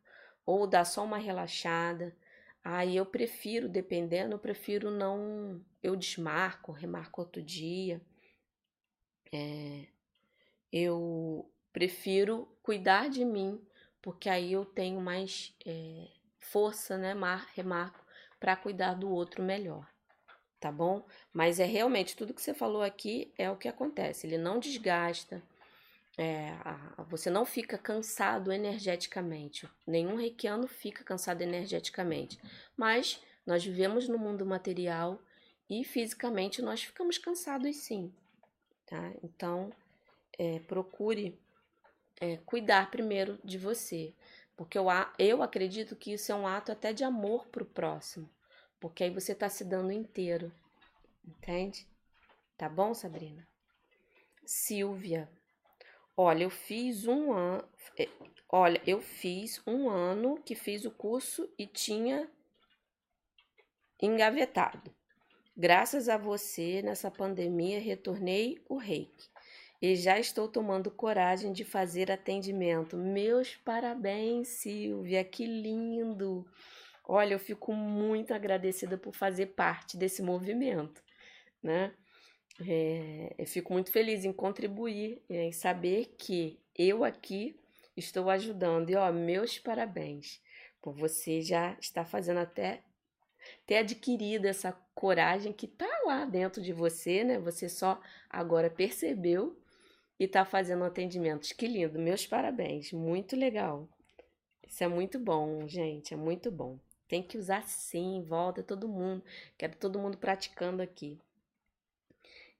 [0.44, 2.16] Ou dar só uma relaxada.
[2.68, 5.64] Aí eu prefiro, dependendo, eu prefiro não.
[5.80, 8.00] Eu desmarco, remarco outro dia.
[9.32, 9.86] É,
[10.72, 13.64] eu prefiro cuidar de mim
[14.02, 16.08] porque aí eu tenho mais é,
[16.40, 18.04] força, né, mar, remarco,
[18.40, 19.88] para cuidar do outro melhor,
[20.58, 21.06] tá bom?
[21.32, 25.40] Mas é realmente tudo que você falou aqui é o que acontece, ele não desgasta,
[26.18, 26.52] é,
[27.08, 32.38] você não fica cansado energeticamente, nenhum reikiano fica cansado energeticamente,
[32.76, 35.20] mas nós vivemos no mundo material
[35.68, 38.12] e fisicamente nós ficamos cansados sim,
[38.86, 39.12] tá?
[39.22, 39.70] Então,
[40.38, 41.38] é, procure
[42.18, 44.14] é, cuidar primeiro de você,
[44.56, 44.86] porque eu,
[45.18, 48.28] eu acredito que isso é um ato até de amor pro próximo,
[48.80, 50.50] porque aí você tá se dando inteiro,
[51.26, 51.86] entende?
[52.56, 53.46] Tá bom, Sabrina?
[54.46, 55.28] Silvia,
[56.16, 57.64] olha, eu fiz um ano,
[57.98, 58.08] é,
[58.48, 62.28] olha, eu fiz um ano que fiz o curso e tinha
[64.00, 64.94] engavetado.
[65.56, 69.28] Graças a você, nessa pandemia, retornei o reiki
[69.80, 72.96] e já estou tomando coragem de fazer atendimento.
[72.96, 76.46] Meus parabéns, Silvia, que lindo!
[77.04, 81.02] Olha, eu fico muito agradecida por fazer parte desse movimento,
[81.62, 81.94] né?
[82.60, 87.58] É, eu fico muito feliz em contribuir, em saber que eu aqui
[87.96, 88.90] estou ajudando.
[88.90, 90.40] E ó, meus parabéns,
[90.80, 92.82] por você já estar fazendo até
[93.66, 97.38] ter adquirido essa coragem que tá lá dentro de você, né?
[97.38, 99.58] Você só agora percebeu
[100.18, 101.52] e tá fazendo atendimentos.
[101.52, 103.88] Que lindo, meus parabéns, muito legal.
[104.66, 106.78] Isso é muito bom, gente, é muito bom.
[107.06, 109.22] Tem que usar sim, volta todo mundo.
[109.56, 111.18] Quero todo mundo praticando aqui.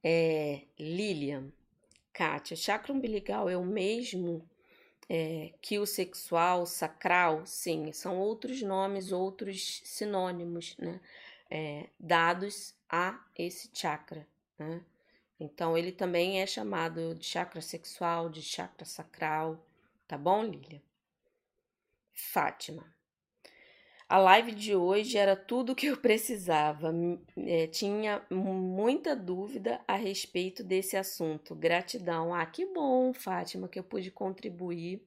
[0.09, 1.53] É, Lilian,
[2.13, 4.49] Kátia, chakra umbilical é o mesmo
[5.09, 11.01] é, que o sexual, sacral, sim, são outros nomes, outros sinônimos, né?
[11.51, 14.27] É, dados a esse chakra,
[14.59, 14.81] né?
[15.41, 19.67] Então, ele também é chamado de chakra sexual, de chakra sacral,
[20.07, 20.83] tá bom, Lilia?
[22.33, 22.96] Fátima.
[24.09, 26.95] A live de hoje era tudo o que eu precisava.
[27.39, 31.57] É, tinha muita dúvida a respeito desse assunto.
[31.57, 32.33] Gratidão.
[32.33, 35.03] Ah, que bom, Fátima, que eu pude contribuir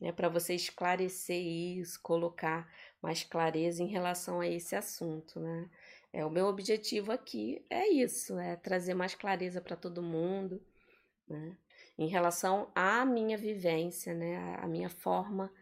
[0.00, 2.72] né, para você esclarecer isso, colocar
[3.02, 5.38] mais clareza em relação a esse assunto.
[5.38, 5.68] Né?
[6.10, 10.58] É, o meu objetivo aqui é isso, é trazer mais clareza para todo mundo,
[11.28, 11.54] né?
[11.98, 14.56] Em relação à minha vivência, né?
[14.68, 15.52] Minha forma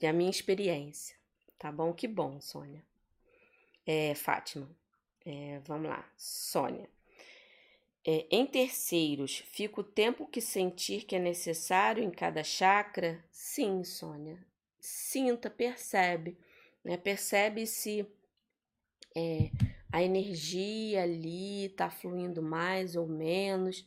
[0.00, 1.19] e a minha experiência.
[1.60, 1.92] Tá bom?
[1.92, 2.82] Que bom, Sônia.
[3.86, 4.66] É, Fátima.
[5.26, 6.10] É, vamos lá.
[6.16, 6.88] Sônia.
[8.02, 13.22] É, em terceiros, fica o tempo que sentir que é necessário em cada chakra?
[13.30, 14.38] Sim, Sônia.
[14.80, 16.38] Sinta, percebe.
[16.82, 16.96] Né?
[16.96, 18.06] Percebe se
[19.14, 19.50] é,
[19.92, 23.86] a energia ali está fluindo mais ou menos.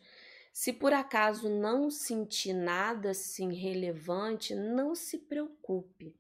[0.54, 6.16] Se por acaso não sentir nada assim relevante, não se preocupe,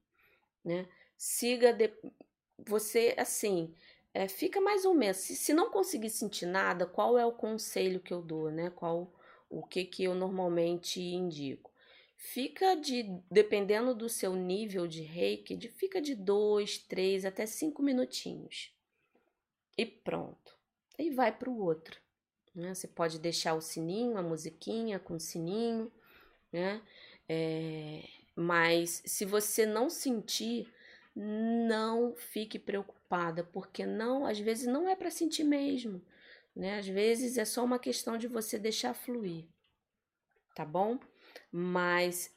[0.65, 0.87] né?
[1.23, 1.89] Siga de...
[2.67, 3.73] você assim,
[4.13, 5.17] é, fica mais ou menos.
[5.17, 8.69] Se, se não conseguir sentir nada, qual é o conselho que eu dou, né?
[8.71, 9.09] Qual
[9.49, 11.71] o que que eu normalmente indico?
[12.17, 17.81] Fica de, dependendo do seu nível de reiki, de, fica de dois, três até cinco
[17.81, 18.73] minutinhos.
[19.77, 20.57] E pronto.
[20.99, 22.01] Aí vai para o outro.
[22.53, 22.75] Né?
[22.75, 25.89] Você pode deixar o sininho, a musiquinha com o sininho,
[26.51, 26.81] né?
[27.29, 28.03] É,
[28.35, 30.71] mas se você não sentir,
[31.15, 36.03] não fique preocupada, porque não, às vezes não é para sentir mesmo,
[36.55, 36.79] né?
[36.79, 39.45] Às vezes é só uma questão de você deixar fluir,
[40.55, 40.99] tá bom?
[41.51, 42.35] Mas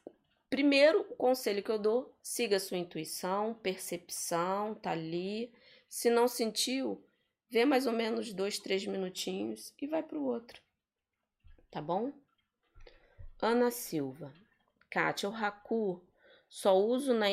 [0.49, 5.51] primeiro, o conselho que eu dou, siga sua intuição, percepção, tá ali.
[5.89, 7.03] Se não sentiu,
[7.49, 10.61] vê mais ou menos dois, três minutinhos e vai para o outro,
[11.71, 12.11] tá bom?
[13.41, 14.33] Ana Silva,
[14.89, 16.06] Kátia, o Haku
[16.49, 17.27] só uso na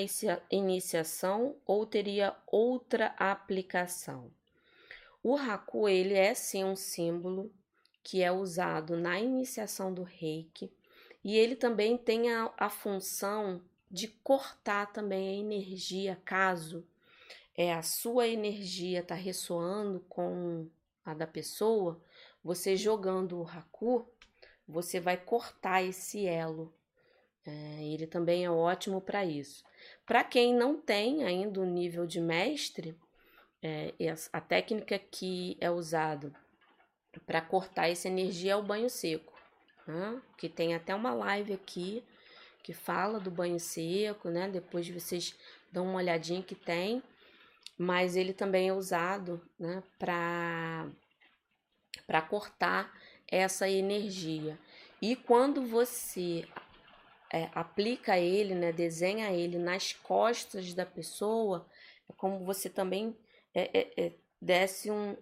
[0.51, 4.31] iniciação ou teria outra aplicação?
[5.23, 7.51] O Haku, ele é sim um símbolo
[8.03, 10.71] que é usado na iniciação do reiki
[11.23, 16.87] e ele também tem a, a função de cortar também a energia caso
[17.57, 20.69] é a sua energia está ressoando com
[21.05, 22.01] a da pessoa,
[22.43, 24.09] você jogando o Haku,
[24.67, 26.75] você vai cortar esse elo
[27.47, 29.65] é, ele também é ótimo para isso.
[30.07, 32.97] Para quem não tem ainda o nível de mestre,
[33.63, 33.93] é,
[34.33, 36.33] a técnica que é usada
[37.27, 39.33] para cortar essa energia é o banho seco,
[39.87, 40.21] né?
[40.37, 42.05] que tem até uma live aqui
[42.63, 44.49] que fala do banho seco, né?
[44.49, 45.37] Depois vocês
[45.71, 47.03] dão uma olhadinha que tem,
[47.77, 49.83] mas ele também é usado, né?
[49.99, 50.89] Para
[52.07, 52.93] para cortar
[53.31, 54.59] essa energia.
[55.01, 56.49] E quando você
[57.35, 61.67] é, aplica ele, né, desenha ele nas costas da pessoa,
[62.09, 63.17] é como você também
[63.53, 65.17] é, é, é desse um,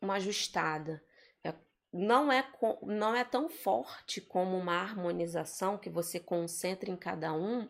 [0.00, 1.00] uma ajustada.
[1.44, 1.54] É,
[1.92, 2.44] não, é,
[2.82, 7.68] não é tão forte como uma harmonização que você concentra em cada um,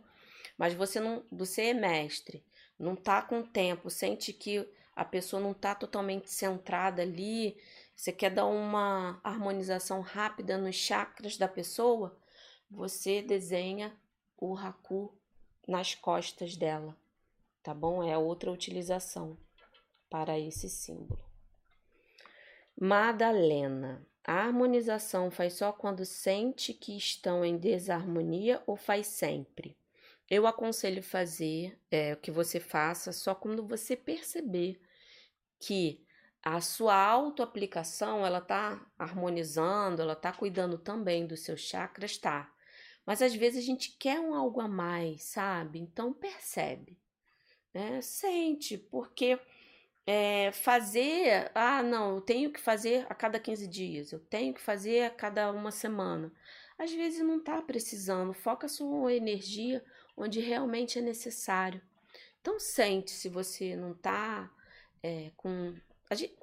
[0.56, 2.42] mas você não você é mestre,
[2.78, 4.66] não tá com tempo, sente que
[4.96, 7.58] a pessoa não tá totalmente centrada ali
[8.02, 12.16] você quer dar uma harmonização rápida nos chakras da pessoa,
[12.72, 13.92] você desenha
[14.36, 15.12] o Haku
[15.68, 16.96] nas costas dela,
[17.62, 18.02] tá bom?
[18.02, 19.36] É outra utilização
[20.08, 21.22] para esse símbolo.
[22.78, 24.04] Madalena.
[24.24, 29.76] A harmonização faz só quando sente que estão em desarmonia ou faz sempre?
[30.30, 34.80] Eu aconselho fazer é, que você faça só quando você perceber
[35.58, 36.04] que
[36.42, 42.52] a sua autoaplicação ela tá harmonizando, ela tá cuidando também dos seus chakras, tá?
[43.06, 45.78] Mas às vezes a gente quer um algo a mais, sabe?
[45.78, 46.98] Então percebe,
[47.74, 48.00] né?
[48.00, 49.38] Sente, porque
[50.06, 54.60] é, fazer, ah, não, eu tenho que fazer a cada 15 dias, eu tenho que
[54.60, 56.32] fazer a cada uma semana.
[56.78, 59.84] Às vezes não tá precisando, foca sua energia
[60.16, 61.80] onde realmente é necessário.
[62.40, 64.50] Então sente se você não tá
[65.02, 65.74] é, com
[66.12, 66.36] gente,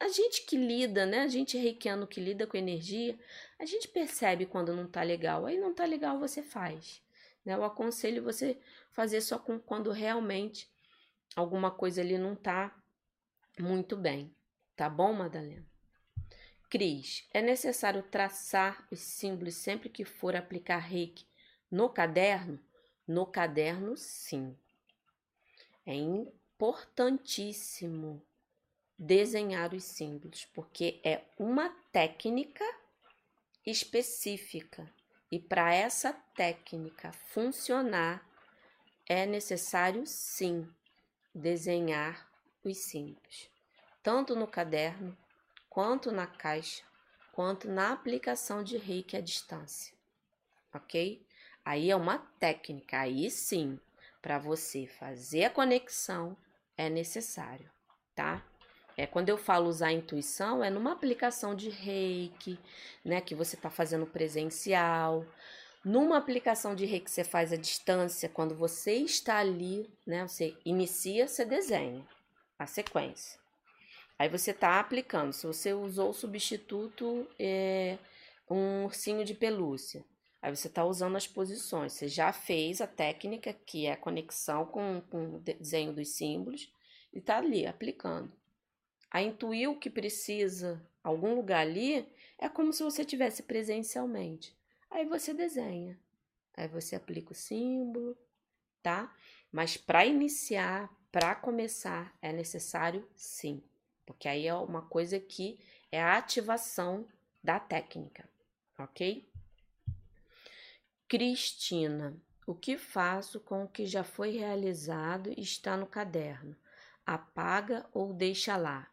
[0.00, 1.20] a gente que lida, né?
[1.20, 3.18] A gente reikiano que lida com energia,
[3.58, 5.46] a gente percebe quando não tá legal.
[5.46, 7.02] Aí não tá legal, você faz.
[7.44, 7.54] Né?
[7.54, 8.58] Eu aconselho você
[8.92, 10.70] fazer só com quando realmente
[11.36, 12.74] alguma coisa ali não tá
[13.58, 14.34] muito bem.
[14.74, 15.66] Tá bom, Madalena?
[16.68, 21.26] Cris, é necessário traçar os símbolos sempre que for aplicar reiki
[21.70, 22.60] no caderno?
[23.06, 24.56] No caderno, sim.
[25.84, 28.22] É importantíssimo
[29.00, 32.62] desenhar os símbolos, porque é uma técnica
[33.64, 34.92] específica
[35.32, 38.22] e para essa técnica funcionar
[39.08, 40.68] é necessário sim
[41.34, 42.30] desenhar
[42.62, 43.48] os símbolos,
[44.02, 45.16] tanto no caderno,
[45.70, 46.84] quanto na caixa,
[47.32, 49.96] quanto na aplicação de reiki à distância,
[50.74, 51.26] ok?
[51.64, 53.80] Aí é uma técnica, aí sim,
[54.20, 56.36] para você fazer a conexão
[56.76, 57.70] é necessário,
[58.14, 58.44] tá?
[59.00, 62.58] É, quando eu falo usar intuição, é numa aplicação de reiki,
[63.02, 63.18] né?
[63.22, 65.24] Que você está fazendo presencial.
[65.82, 70.28] Numa aplicação de reiki que você faz à distância, quando você está ali, né?
[70.28, 72.06] Você inicia, você desenha
[72.58, 73.40] a sequência.
[74.18, 75.32] Aí você está aplicando.
[75.32, 77.96] Se você usou o substituto, é,
[78.50, 80.04] um ursinho de pelúcia.
[80.42, 81.94] Aí você está usando as posições.
[81.94, 86.70] Você já fez a técnica, que é a conexão com, com o desenho dos símbolos,
[87.14, 88.30] e está ali aplicando
[89.10, 92.06] a intuir o que precisa, algum lugar ali,
[92.38, 94.56] é como se você tivesse presencialmente.
[94.90, 95.98] Aí você desenha,
[96.56, 98.16] aí você aplica o símbolo,
[98.82, 99.14] tá?
[99.50, 103.62] Mas para iniciar, para começar, é necessário sim,
[104.06, 105.58] porque aí é uma coisa que
[105.90, 107.06] é a ativação
[107.42, 108.28] da técnica,
[108.78, 109.28] ok?
[111.08, 116.56] Cristina, o que faço com o que já foi realizado e está no caderno?
[117.04, 118.89] Apaga ou deixa lá?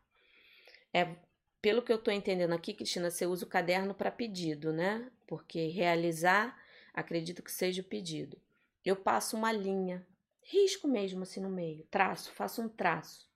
[0.94, 1.16] É,
[1.62, 5.12] pelo que eu estou entendendo aqui, Cristina, você usa o caderno para pedido, né?
[5.28, 6.58] Porque realizar,
[6.94, 8.40] acredito que seja o pedido.
[8.86, 10.06] Eu passo uma linha,
[10.42, 13.30] risco mesmo assim no meio, traço, faço um traço.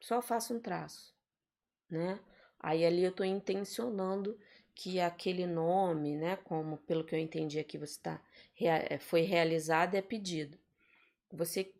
[0.00, 1.14] Só faço um traço,
[1.88, 2.18] né?
[2.58, 4.38] Aí ali eu estou intencionando
[4.74, 8.22] que aquele nome, né, como pelo que eu entendi aqui você tá,
[9.00, 10.58] foi realizado é pedido.
[11.30, 11.72] Você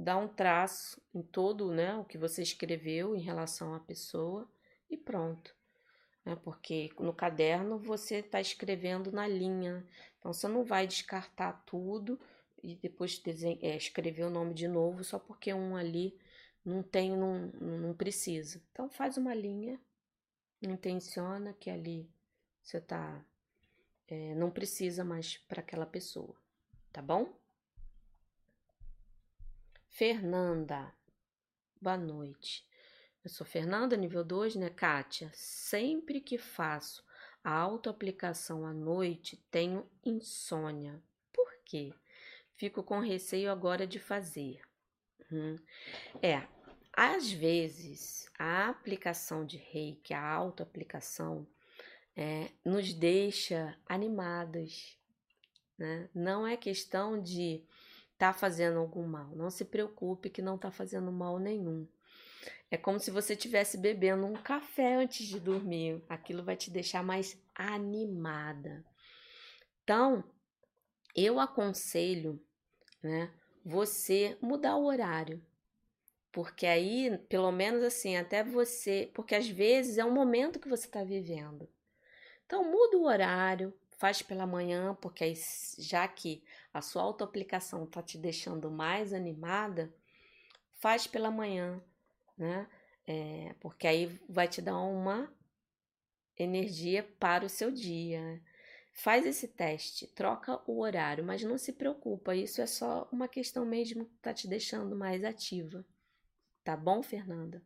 [0.00, 4.50] dá um traço em todo né, o que você escreveu em relação à pessoa
[4.88, 5.54] e pronto.
[6.24, 6.34] Né?
[6.36, 9.86] Porque no caderno você está escrevendo na linha,
[10.18, 12.18] então você não vai descartar tudo
[12.62, 13.22] e depois
[13.60, 16.18] é, escrever o nome de novo só porque um ali
[16.64, 18.62] não tem, não, não precisa.
[18.72, 19.78] Então faz uma linha,
[20.62, 22.10] intenciona que ali
[22.62, 23.22] você está,
[24.08, 26.34] é, não precisa mais para aquela pessoa,
[26.90, 27.39] tá bom?
[29.90, 30.94] Fernanda,
[31.80, 32.64] boa noite.
[33.22, 35.30] Eu sou Fernanda, nível 2, né, Kátia?
[35.34, 37.04] Sempre que faço
[37.44, 41.02] a autoaplicação à noite, tenho insônia.
[41.32, 41.92] Por quê?
[42.54, 44.62] Fico com receio agora de fazer.
[45.30, 45.56] Hum.
[46.22, 46.46] É,
[46.92, 51.46] às vezes a aplicação de reiki, a autoaplicação,
[52.16, 54.96] é, nos deixa animadas.
[55.76, 56.08] Né?
[56.14, 57.62] Não é questão de
[58.20, 59.34] tá fazendo algum mal.
[59.34, 61.88] Não se preocupe que não tá fazendo mal nenhum.
[62.70, 66.04] É como se você estivesse bebendo um café antes de dormir.
[66.06, 68.84] Aquilo vai te deixar mais animada.
[69.82, 70.22] Então,
[71.16, 72.38] eu aconselho,
[73.02, 73.32] né,
[73.64, 75.42] você mudar o horário.
[76.30, 80.84] Porque aí, pelo menos assim, até você, porque às vezes é um momento que você
[80.84, 81.66] está vivendo.
[82.44, 85.34] Então, muda o horário, faz pela manhã, porque aí,
[85.78, 89.92] já que a sua autoaplicação está te deixando mais animada,
[90.78, 91.82] faz pela manhã,
[92.36, 92.68] né?
[93.06, 95.32] É, porque aí vai te dar uma
[96.38, 98.22] energia para o seu dia.
[98.22, 98.40] Né?
[98.92, 103.64] Faz esse teste, troca o horário, mas não se preocupa, isso é só uma questão
[103.64, 105.84] mesmo que tá te deixando mais ativa.
[106.62, 107.62] Tá bom, Fernanda?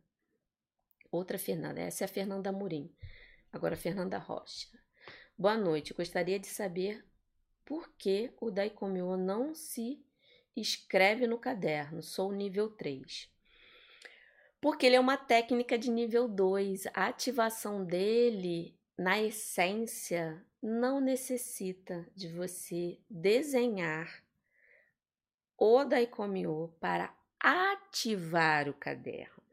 [1.11, 2.93] Outra Fernanda, essa é a Fernanda Murim.
[3.51, 4.67] Agora, Fernanda Rocha.
[5.37, 7.05] Boa noite, gostaria de saber
[7.65, 10.05] por que o Daikomyo não se
[10.55, 12.01] escreve no caderno.
[12.01, 13.29] Sou nível 3.
[14.61, 16.87] Porque ele é uma técnica de nível 2.
[16.87, 24.23] A ativação dele, na essência, não necessita de você desenhar
[25.57, 29.43] o Daikomyo para ativar o caderno.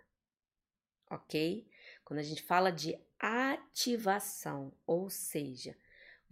[1.11, 1.69] Ok?
[2.05, 5.77] Quando a gente fala de ativação, ou seja,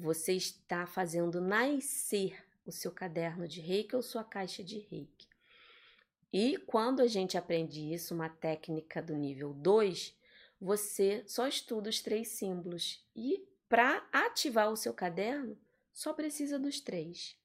[0.01, 5.29] você está fazendo nascer o seu caderno de reiki ou sua caixa de reiki.
[6.33, 10.17] E quando a gente aprende isso, uma técnica do nível 2,
[10.61, 13.05] você só estuda os três símbolos.
[13.15, 15.59] E para ativar o seu caderno,
[15.93, 17.37] só precisa dos três.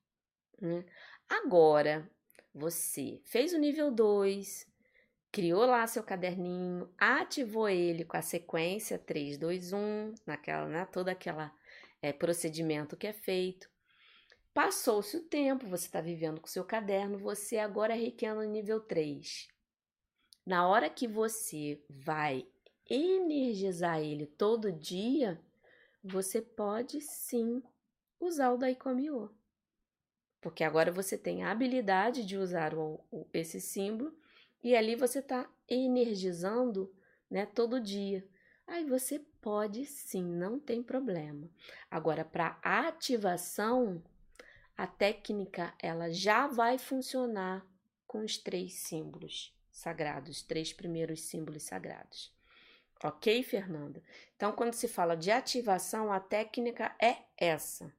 [0.61, 0.85] Né?
[1.27, 2.09] Agora,
[2.53, 4.65] você fez o nível 2,
[5.29, 11.11] criou lá seu caderninho, ativou ele com a sequência 3, 2, 1, naquela, né, toda
[11.11, 11.53] aquela
[12.01, 13.69] é, procedimento que é feito.
[14.53, 19.47] Passou-se o tempo, você está vivendo com seu caderno, você agora é reikiano nível 3.
[20.45, 22.47] Na hora que você vai
[22.89, 25.41] energizar ele todo dia,
[26.03, 27.61] você pode sim
[28.19, 29.35] usar o Daikomyo.
[30.39, 34.15] Porque agora você tem a habilidade de usar o, o, esse símbolo
[34.63, 36.95] e ali você está energizando
[37.29, 38.23] né, todo dia.
[38.67, 41.47] Aí você pode sim, não tem problema.
[41.91, 44.03] Agora, para ativação,
[44.75, 47.63] a técnica ela já vai funcionar
[48.07, 52.33] com os três símbolos sagrados, três primeiros símbolos sagrados.
[53.03, 54.01] Ok, Fernanda?
[54.35, 57.93] Então, quando se fala de ativação, a técnica é essa.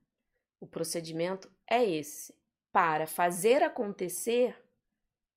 [0.59, 2.35] O procedimento é esse.
[2.73, 4.61] Para fazer acontecer,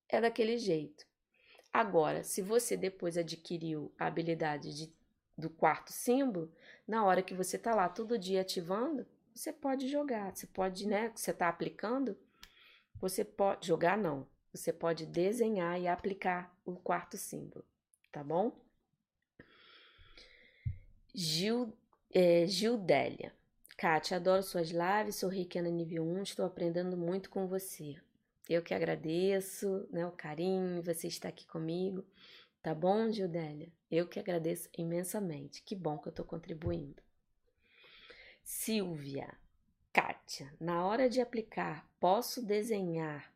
[0.07, 1.05] é daquele jeito.
[1.71, 4.98] Agora, se você depois adquiriu a habilidade de
[5.39, 6.51] do quarto símbolo,
[6.87, 11.11] na hora que você está lá todo dia ativando, você pode jogar, você pode, né,
[11.15, 12.17] você está aplicando,
[12.99, 17.65] você pode jogar não, você pode desenhar e aplicar o quarto símbolo,
[18.11, 18.59] tá bom?
[21.13, 21.73] Gil,
[22.13, 23.33] é, Gildélia.
[23.77, 27.95] Kátia, adoro suas lives, sou no nível 1, estou aprendendo muito com você.
[28.49, 32.03] Eu que agradeço, né, o carinho, você está aqui comigo.
[32.61, 33.71] Tá bom, Gildélia?
[33.89, 35.61] Eu que agradeço imensamente.
[35.63, 37.01] Que bom que eu estou contribuindo.
[38.43, 39.33] Silvia,
[39.93, 43.33] Kátia, na hora de aplicar, posso desenhar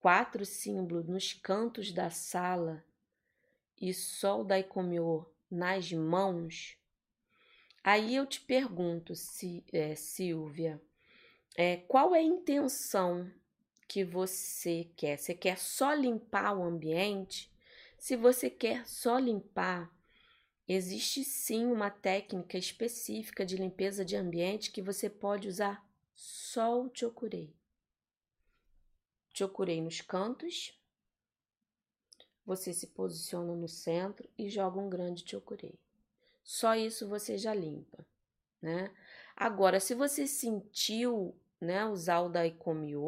[0.00, 2.84] quatro símbolos nos cantos da sala
[3.80, 6.76] e só o Daikomyo nas mãos?
[7.84, 9.12] Aí eu te pergunto,
[9.72, 10.80] é, Silvia,
[11.56, 13.30] é, qual é a intenção
[13.86, 15.18] que você quer?
[15.18, 17.50] Você quer só limpar o ambiente?
[17.98, 19.92] Se você quer só limpar,
[20.66, 25.84] existe sim uma técnica específica de limpeza de ambiente que você pode usar
[26.14, 27.52] só o chokurei.
[29.34, 30.78] Chokurei nos cantos,
[32.46, 35.78] você se posiciona no centro e joga um grande chokurei.
[36.42, 38.06] Só isso você já limpa,
[38.62, 38.90] né?
[39.36, 43.02] Agora, se você sentiu, né, usar o Daikomyo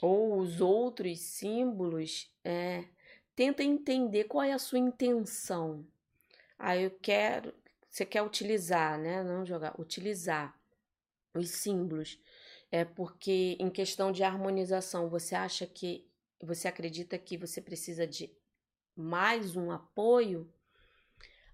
[0.00, 2.88] ou os outros símbolos, é,
[3.36, 5.86] tenta entender qual é a sua intenção.
[6.58, 7.54] Ah, eu quero,
[7.88, 9.22] você quer utilizar, né?
[9.22, 10.58] Não jogar, utilizar
[11.34, 12.18] os símbolos.
[12.72, 16.08] É porque em questão de harmonização, você acha que
[16.42, 18.34] você acredita que você precisa de
[18.96, 20.50] mais um apoio?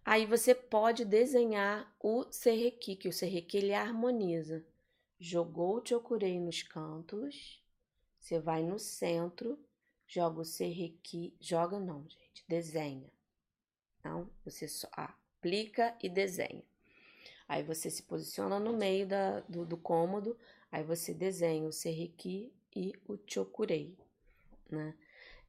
[0.05, 4.65] Aí você pode desenhar o serrequi, que o serrequi ele harmoniza.
[5.19, 7.63] Jogou o chokurei nos cantos,
[8.19, 9.59] você vai no centro
[10.13, 13.11] joga o serrequi, joga não, gente, desenha.
[14.05, 16.63] Não, você só aplica e desenha.
[17.49, 20.39] Aí você se posiciona no meio da, do, do cômodo,
[20.71, 23.97] aí você desenha o serrequi e o chokurei,
[24.71, 24.95] né?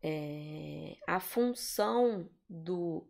[0.02, 3.06] É, a função do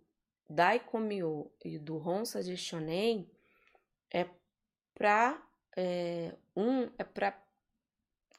[0.50, 3.30] Daikomyo e do Honsa de Shonen
[4.12, 4.28] é
[4.94, 5.44] para
[5.76, 7.40] é, um é para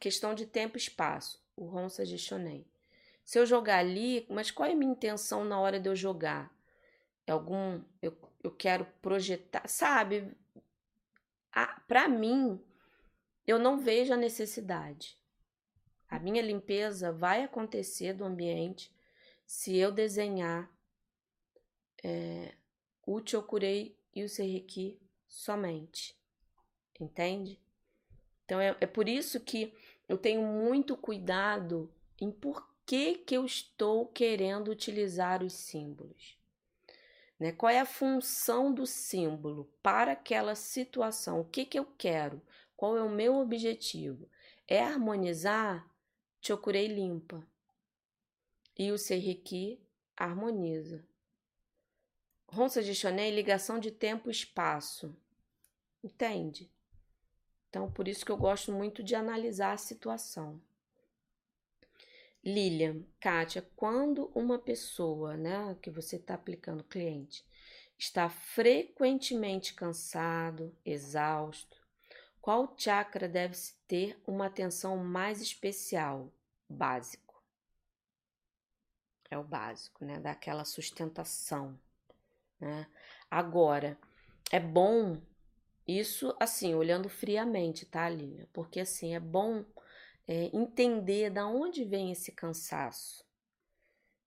[0.01, 2.65] questão de tempo e espaço, o Honsa de Shonen.
[3.25, 6.55] Se eu jogar ali, mas qual é a minha intenção na hora de eu jogar?
[7.27, 7.83] É algum.
[8.03, 10.31] Eu, eu quero projetar, sabe?
[11.89, 12.61] Para mim,
[13.47, 15.19] eu não vejo a necessidade.
[16.09, 18.95] A minha limpeza vai acontecer do ambiente
[19.47, 20.71] se eu desenhar
[22.03, 22.55] é,
[23.07, 26.15] o Chokurei e o Seiriki somente.
[27.01, 27.59] Entende?
[28.45, 29.75] Então é, é por isso que
[30.09, 36.39] eu tenho muito cuidado em por que, que eu estou querendo utilizar os símbolos.
[37.39, 37.53] Né?
[37.53, 41.41] Qual é a função do símbolo para aquela situação?
[41.41, 42.41] O que, que eu quero?
[42.77, 44.29] Qual é o meu objetivo?
[44.67, 45.89] É harmonizar?
[46.41, 47.47] Chokurei limpa.
[48.79, 49.81] E o Seiriki
[50.17, 51.07] harmoniza.
[52.47, 55.17] Ronça de Choné é ligação de tempo e espaço.
[56.03, 56.71] Entende?
[57.69, 60.61] Então, por isso que eu gosto muito de analisar a situação.
[62.45, 67.45] Lilian, Kátia, quando uma pessoa, né, que você está aplicando cliente,
[67.99, 71.83] está frequentemente cansado, exausto,
[72.45, 73.57] qual chakra deve
[73.89, 76.31] ter uma atenção mais especial?
[76.69, 77.43] Básico.
[79.31, 80.21] É o básico, né?
[80.21, 81.81] Daquela sustentação.
[82.61, 82.87] Né?
[83.31, 83.99] Agora,
[84.53, 85.19] é bom
[85.89, 88.47] isso, assim, olhando friamente, tá, Lilian?
[88.53, 89.65] Porque, assim, é bom
[90.27, 93.25] é, entender da onde vem esse cansaço.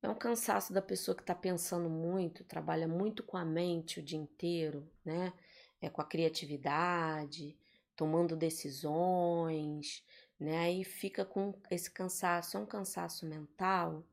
[0.02, 4.04] É um cansaço da pessoa que está pensando muito, trabalha muito com a mente o
[4.04, 5.34] dia inteiro, né?
[5.82, 7.58] É com a criatividade,
[7.96, 10.04] tomando decisões,
[10.40, 10.60] né?
[10.60, 14.04] Aí fica com esse cansaço, é um cansaço mental.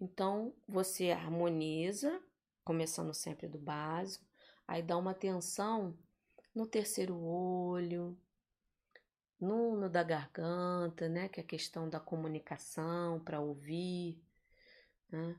[0.00, 2.20] Então você harmoniza,
[2.64, 4.24] começando sempre do básico,
[4.66, 5.96] aí dá uma atenção
[6.54, 8.16] no terceiro olho,
[9.40, 11.28] no, da garganta, né?
[11.28, 14.20] Que é a questão da comunicação para ouvir.
[15.10, 15.36] Né?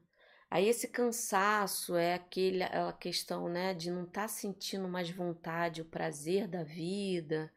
[0.49, 5.81] Aí esse cansaço é aquele, aquela questão, né, de não estar tá sentindo mais vontade,
[5.81, 7.53] o prazer da vida,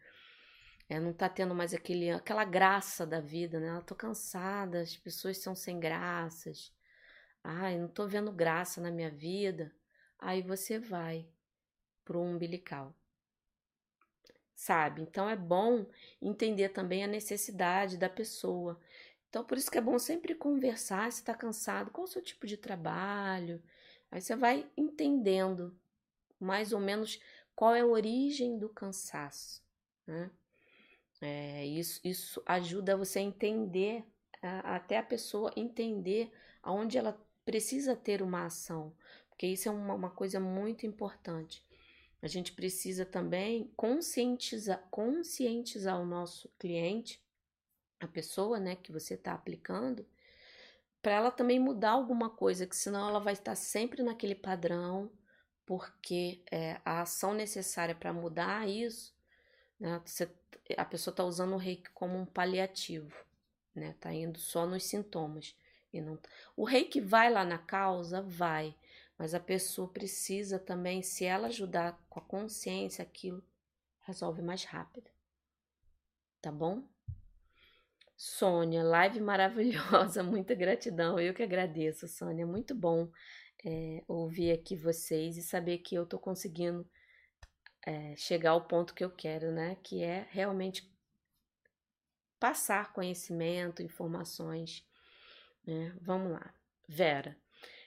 [0.89, 3.77] é, não tá tendo mais aquele, aquela graça da vida, né?
[3.77, 6.71] Eu tô cansada, as pessoas são sem graças.
[7.43, 9.73] Ai, não tô vendo graça na minha vida.
[10.19, 11.27] Aí você vai
[12.05, 12.95] pro umbilical
[14.63, 15.03] sabe?
[15.03, 15.85] Então é bom
[16.21, 18.81] entender também a necessidade da pessoa.
[19.29, 22.47] Então por isso que é bom sempre conversar, se está cansado, qual o seu tipo
[22.47, 23.61] de trabalho.
[24.09, 25.77] Aí você vai entendendo
[26.39, 27.21] mais ou menos
[27.57, 29.61] qual é a origem do cansaço,
[30.07, 30.31] né?
[31.21, 34.05] É, isso, isso ajuda você a entender,
[34.43, 36.33] até a pessoa entender
[36.63, 38.93] aonde ela precisa ter uma ação,
[39.29, 41.65] porque isso é uma, uma coisa muito importante.
[42.23, 47.21] A gente precisa também conscientizar, conscientizar o nosso cliente,
[48.01, 50.07] a pessoa né, que você está aplicando,
[51.03, 55.11] para ela também mudar alguma coisa, que senão ela vai estar sempre naquele padrão,
[55.67, 59.13] porque é, a ação necessária para mudar isso,
[59.81, 60.31] né, você,
[60.77, 63.13] a pessoa está usando o reiki como um paliativo,
[63.75, 63.97] né?
[64.01, 65.57] Tá indo só nos sintomas.
[65.93, 66.19] E não,
[66.57, 68.75] o reiki vai lá na causa, vai,
[69.23, 73.41] mas a pessoa precisa também, se ela ajudar com a consciência, aquilo
[74.01, 75.09] resolve mais rápido.
[76.41, 76.83] Tá bom?
[78.17, 81.21] Sônia, live maravilhosa, muita gratidão.
[81.21, 82.45] Eu que agradeço, Sônia.
[82.45, 83.13] Muito bom
[83.65, 86.85] é, ouvir aqui vocês e saber que eu tô conseguindo
[87.87, 89.77] é, chegar ao ponto que eu quero, né?
[89.85, 90.93] Que é realmente
[92.41, 94.85] passar conhecimento, informações.
[95.65, 95.97] Né?
[96.01, 96.53] Vamos lá.
[96.89, 97.41] Vera,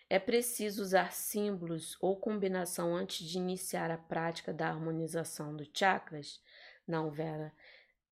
[0.10, 6.42] é preciso usar símbolos ou combinação antes de iniciar a prática da harmonização dos chakras?
[6.88, 7.52] Não, Vera.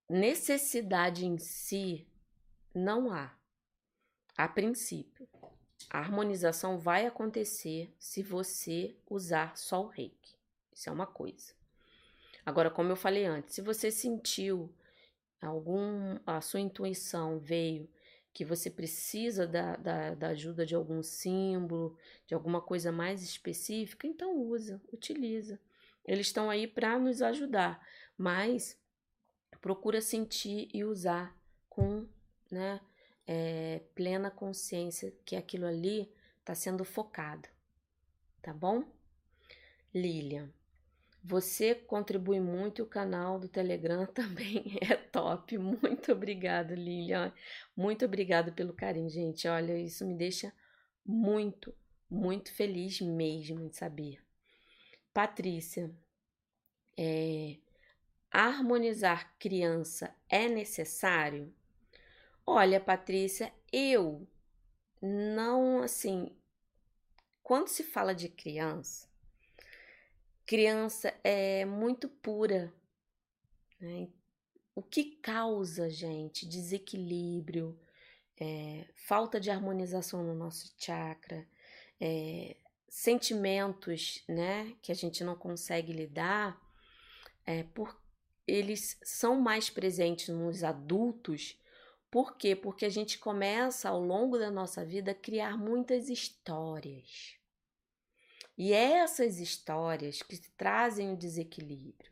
[0.09, 2.07] Necessidade em si
[2.73, 3.35] não há.
[4.35, 5.29] A princípio,
[5.89, 10.35] a harmonização vai acontecer se você usar só o reiki.
[10.73, 11.53] Isso é uma coisa.
[12.43, 14.73] Agora, como eu falei antes, se você sentiu
[15.39, 17.87] algum, a sua intuição veio
[18.33, 24.07] que você precisa da, da, da, ajuda de algum símbolo, de alguma coisa mais específica,
[24.07, 25.59] então usa, utiliza.
[26.03, 27.85] Eles estão aí para nos ajudar,
[28.17, 28.77] mas
[29.61, 31.37] procura sentir e usar
[31.69, 32.07] com
[32.49, 32.81] né,
[33.27, 37.47] é, plena consciência que aquilo ali está sendo focado,
[38.41, 38.83] tá bom?
[39.93, 40.51] Lilian.
[41.23, 45.57] Você contribui muito e o canal do Telegram também é top.
[45.57, 47.33] Muito obrigada, Lilian.
[47.75, 49.47] Muito obrigada pelo carinho, gente.
[49.47, 50.53] Olha, isso me deixa
[51.05, 51.73] muito,
[52.09, 54.21] muito feliz mesmo de saber.
[55.13, 55.89] Patrícia,
[56.97, 57.55] é,
[58.29, 61.53] harmonizar criança é necessário?
[62.45, 64.27] Olha, Patrícia, eu
[65.01, 66.35] não assim.
[67.41, 69.07] Quando se fala de criança,
[70.45, 72.73] criança é muito pura.
[73.79, 74.07] Né?
[74.75, 77.79] O que causa, gente, desequilíbrio,
[78.39, 81.47] é, falta de harmonização no nosso chakra,
[81.99, 82.55] é,
[82.89, 86.59] sentimentos, né, que a gente não consegue lidar,
[87.45, 87.99] é, por,
[88.47, 91.57] eles são mais presentes nos adultos.
[92.11, 92.55] Por quê?
[92.55, 97.35] Porque a gente começa ao longo da nossa vida a criar muitas histórias.
[98.57, 102.11] E essas histórias que trazem o desequilíbrio.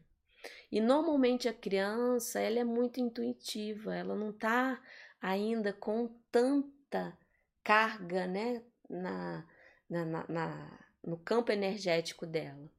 [0.71, 4.81] E normalmente a criança, ela é muito intuitiva, ela não está
[5.21, 7.17] ainda com tanta
[7.63, 9.45] carga, né, na,
[9.89, 12.69] na, na, na, no campo energético dela.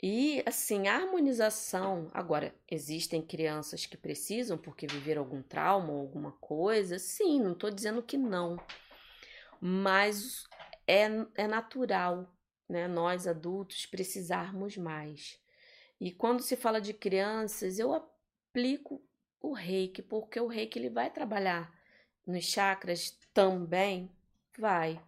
[0.00, 2.08] E assim, a harmonização.
[2.14, 6.98] Agora, existem crianças que precisam porque viveram algum trauma ou alguma coisa.
[7.00, 8.56] Sim, não estou dizendo que não.
[9.60, 10.44] Mas
[10.86, 12.32] é, é natural,
[12.68, 12.86] né?
[12.86, 15.38] Nós adultos precisarmos mais.
[16.00, 19.02] E quando se fala de crianças, eu aplico
[19.40, 21.72] o reiki, porque o reiki ele vai trabalhar
[22.26, 24.10] nos chakras também.
[24.56, 25.00] Vai.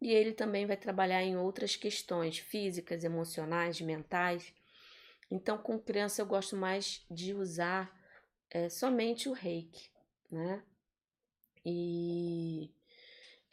[0.00, 4.52] E ele também vai trabalhar em outras questões físicas, emocionais, mentais.
[5.30, 7.90] Então, com criança, eu gosto mais de usar
[8.50, 9.90] é, somente o reiki,
[10.30, 10.62] né?
[11.64, 12.70] E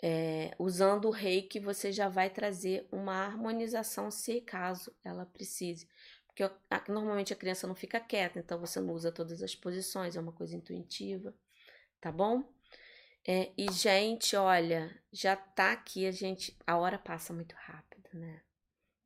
[0.02, 5.88] é, usando o reiki, você já vai trazer uma harmonização, se caso ela precise.
[6.28, 6.50] Porque
[6.88, 10.32] normalmente a criança não fica quieta, então você não usa todas as posições, é uma
[10.32, 11.34] coisa intuitiva,
[12.00, 12.44] tá bom?
[13.28, 16.58] É, e, gente, olha, já tá aqui, a gente.
[16.66, 18.42] A hora passa muito rápido, né?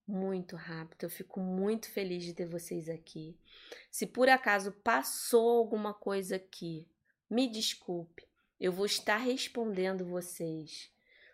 [0.08, 1.04] Muito rápido.
[1.04, 3.38] Eu fico muito feliz de ter vocês aqui.
[3.92, 6.88] Se por acaso passou alguma coisa aqui,
[7.30, 8.28] me desculpe.
[8.64, 10.90] Eu vou estar respondendo vocês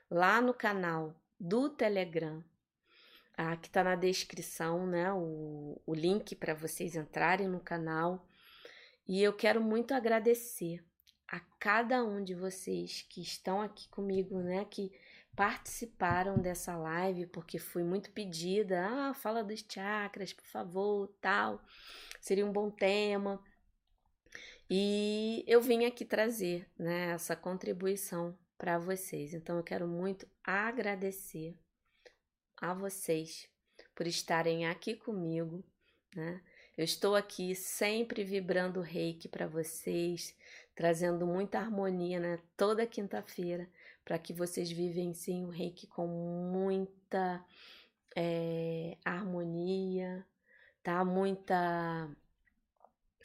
[0.09, 2.43] lá no canal do Telegram.
[3.37, 5.13] Aqui tá na descrição, né?
[5.13, 8.27] O, o link para vocês entrarem no canal.
[9.07, 10.83] E eu quero muito agradecer
[11.27, 14.65] a cada um de vocês que estão aqui comigo, né?
[14.65, 14.91] Que
[15.35, 18.87] participaram dessa live, porque fui muito pedida.
[18.87, 21.63] Ah, fala dos chakras, por favor, tal.
[22.19, 23.39] Seria um bom tema.
[24.69, 29.33] E eu vim aqui trazer, né, essa contribuição para vocês.
[29.33, 31.57] Então eu quero muito agradecer
[32.57, 33.47] a vocês
[33.95, 35.63] por estarem aqui comigo,
[36.15, 36.41] né?
[36.77, 40.33] Eu estou aqui sempre vibrando reiki para vocês,
[40.73, 42.39] trazendo muita harmonia né?
[42.55, 43.69] toda quinta-feira,
[44.05, 47.45] para que vocês vivenciem o reiki com muita
[48.15, 50.25] é, harmonia,
[50.81, 51.03] tá?
[51.03, 52.09] Muita,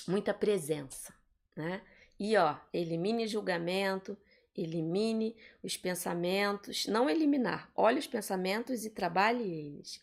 [0.09, 1.15] muita presença,
[1.57, 1.83] né?
[2.19, 4.17] E ó, elimine julgamento,
[4.57, 10.03] elimine os pensamentos, não eliminar, olhe os pensamentos e trabalhe eles.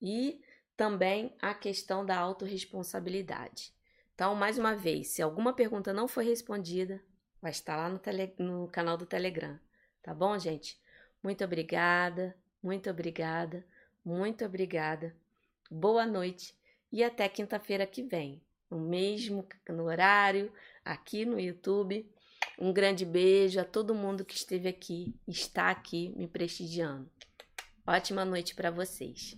[0.00, 0.40] E
[0.76, 3.72] também a questão da autorresponsabilidade.
[4.14, 7.02] Então, mais uma vez, se alguma pergunta não foi respondida,
[7.40, 9.58] vai estar lá no, tele, no canal do Telegram.
[10.02, 10.80] Tá bom, gente?
[11.22, 13.64] Muito obrigada, muito obrigada,
[14.04, 15.14] muito obrigada.
[15.70, 16.54] Boa noite
[16.90, 18.42] e até quinta-feira que vem,
[18.72, 20.50] no mesmo no horário,
[20.82, 22.10] aqui no YouTube.
[22.58, 27.08] Um grande beijo a todo mundo que esteve aqui, está aqui me prestigiando.
[27.86, 29.36] Ótima noite para vocês.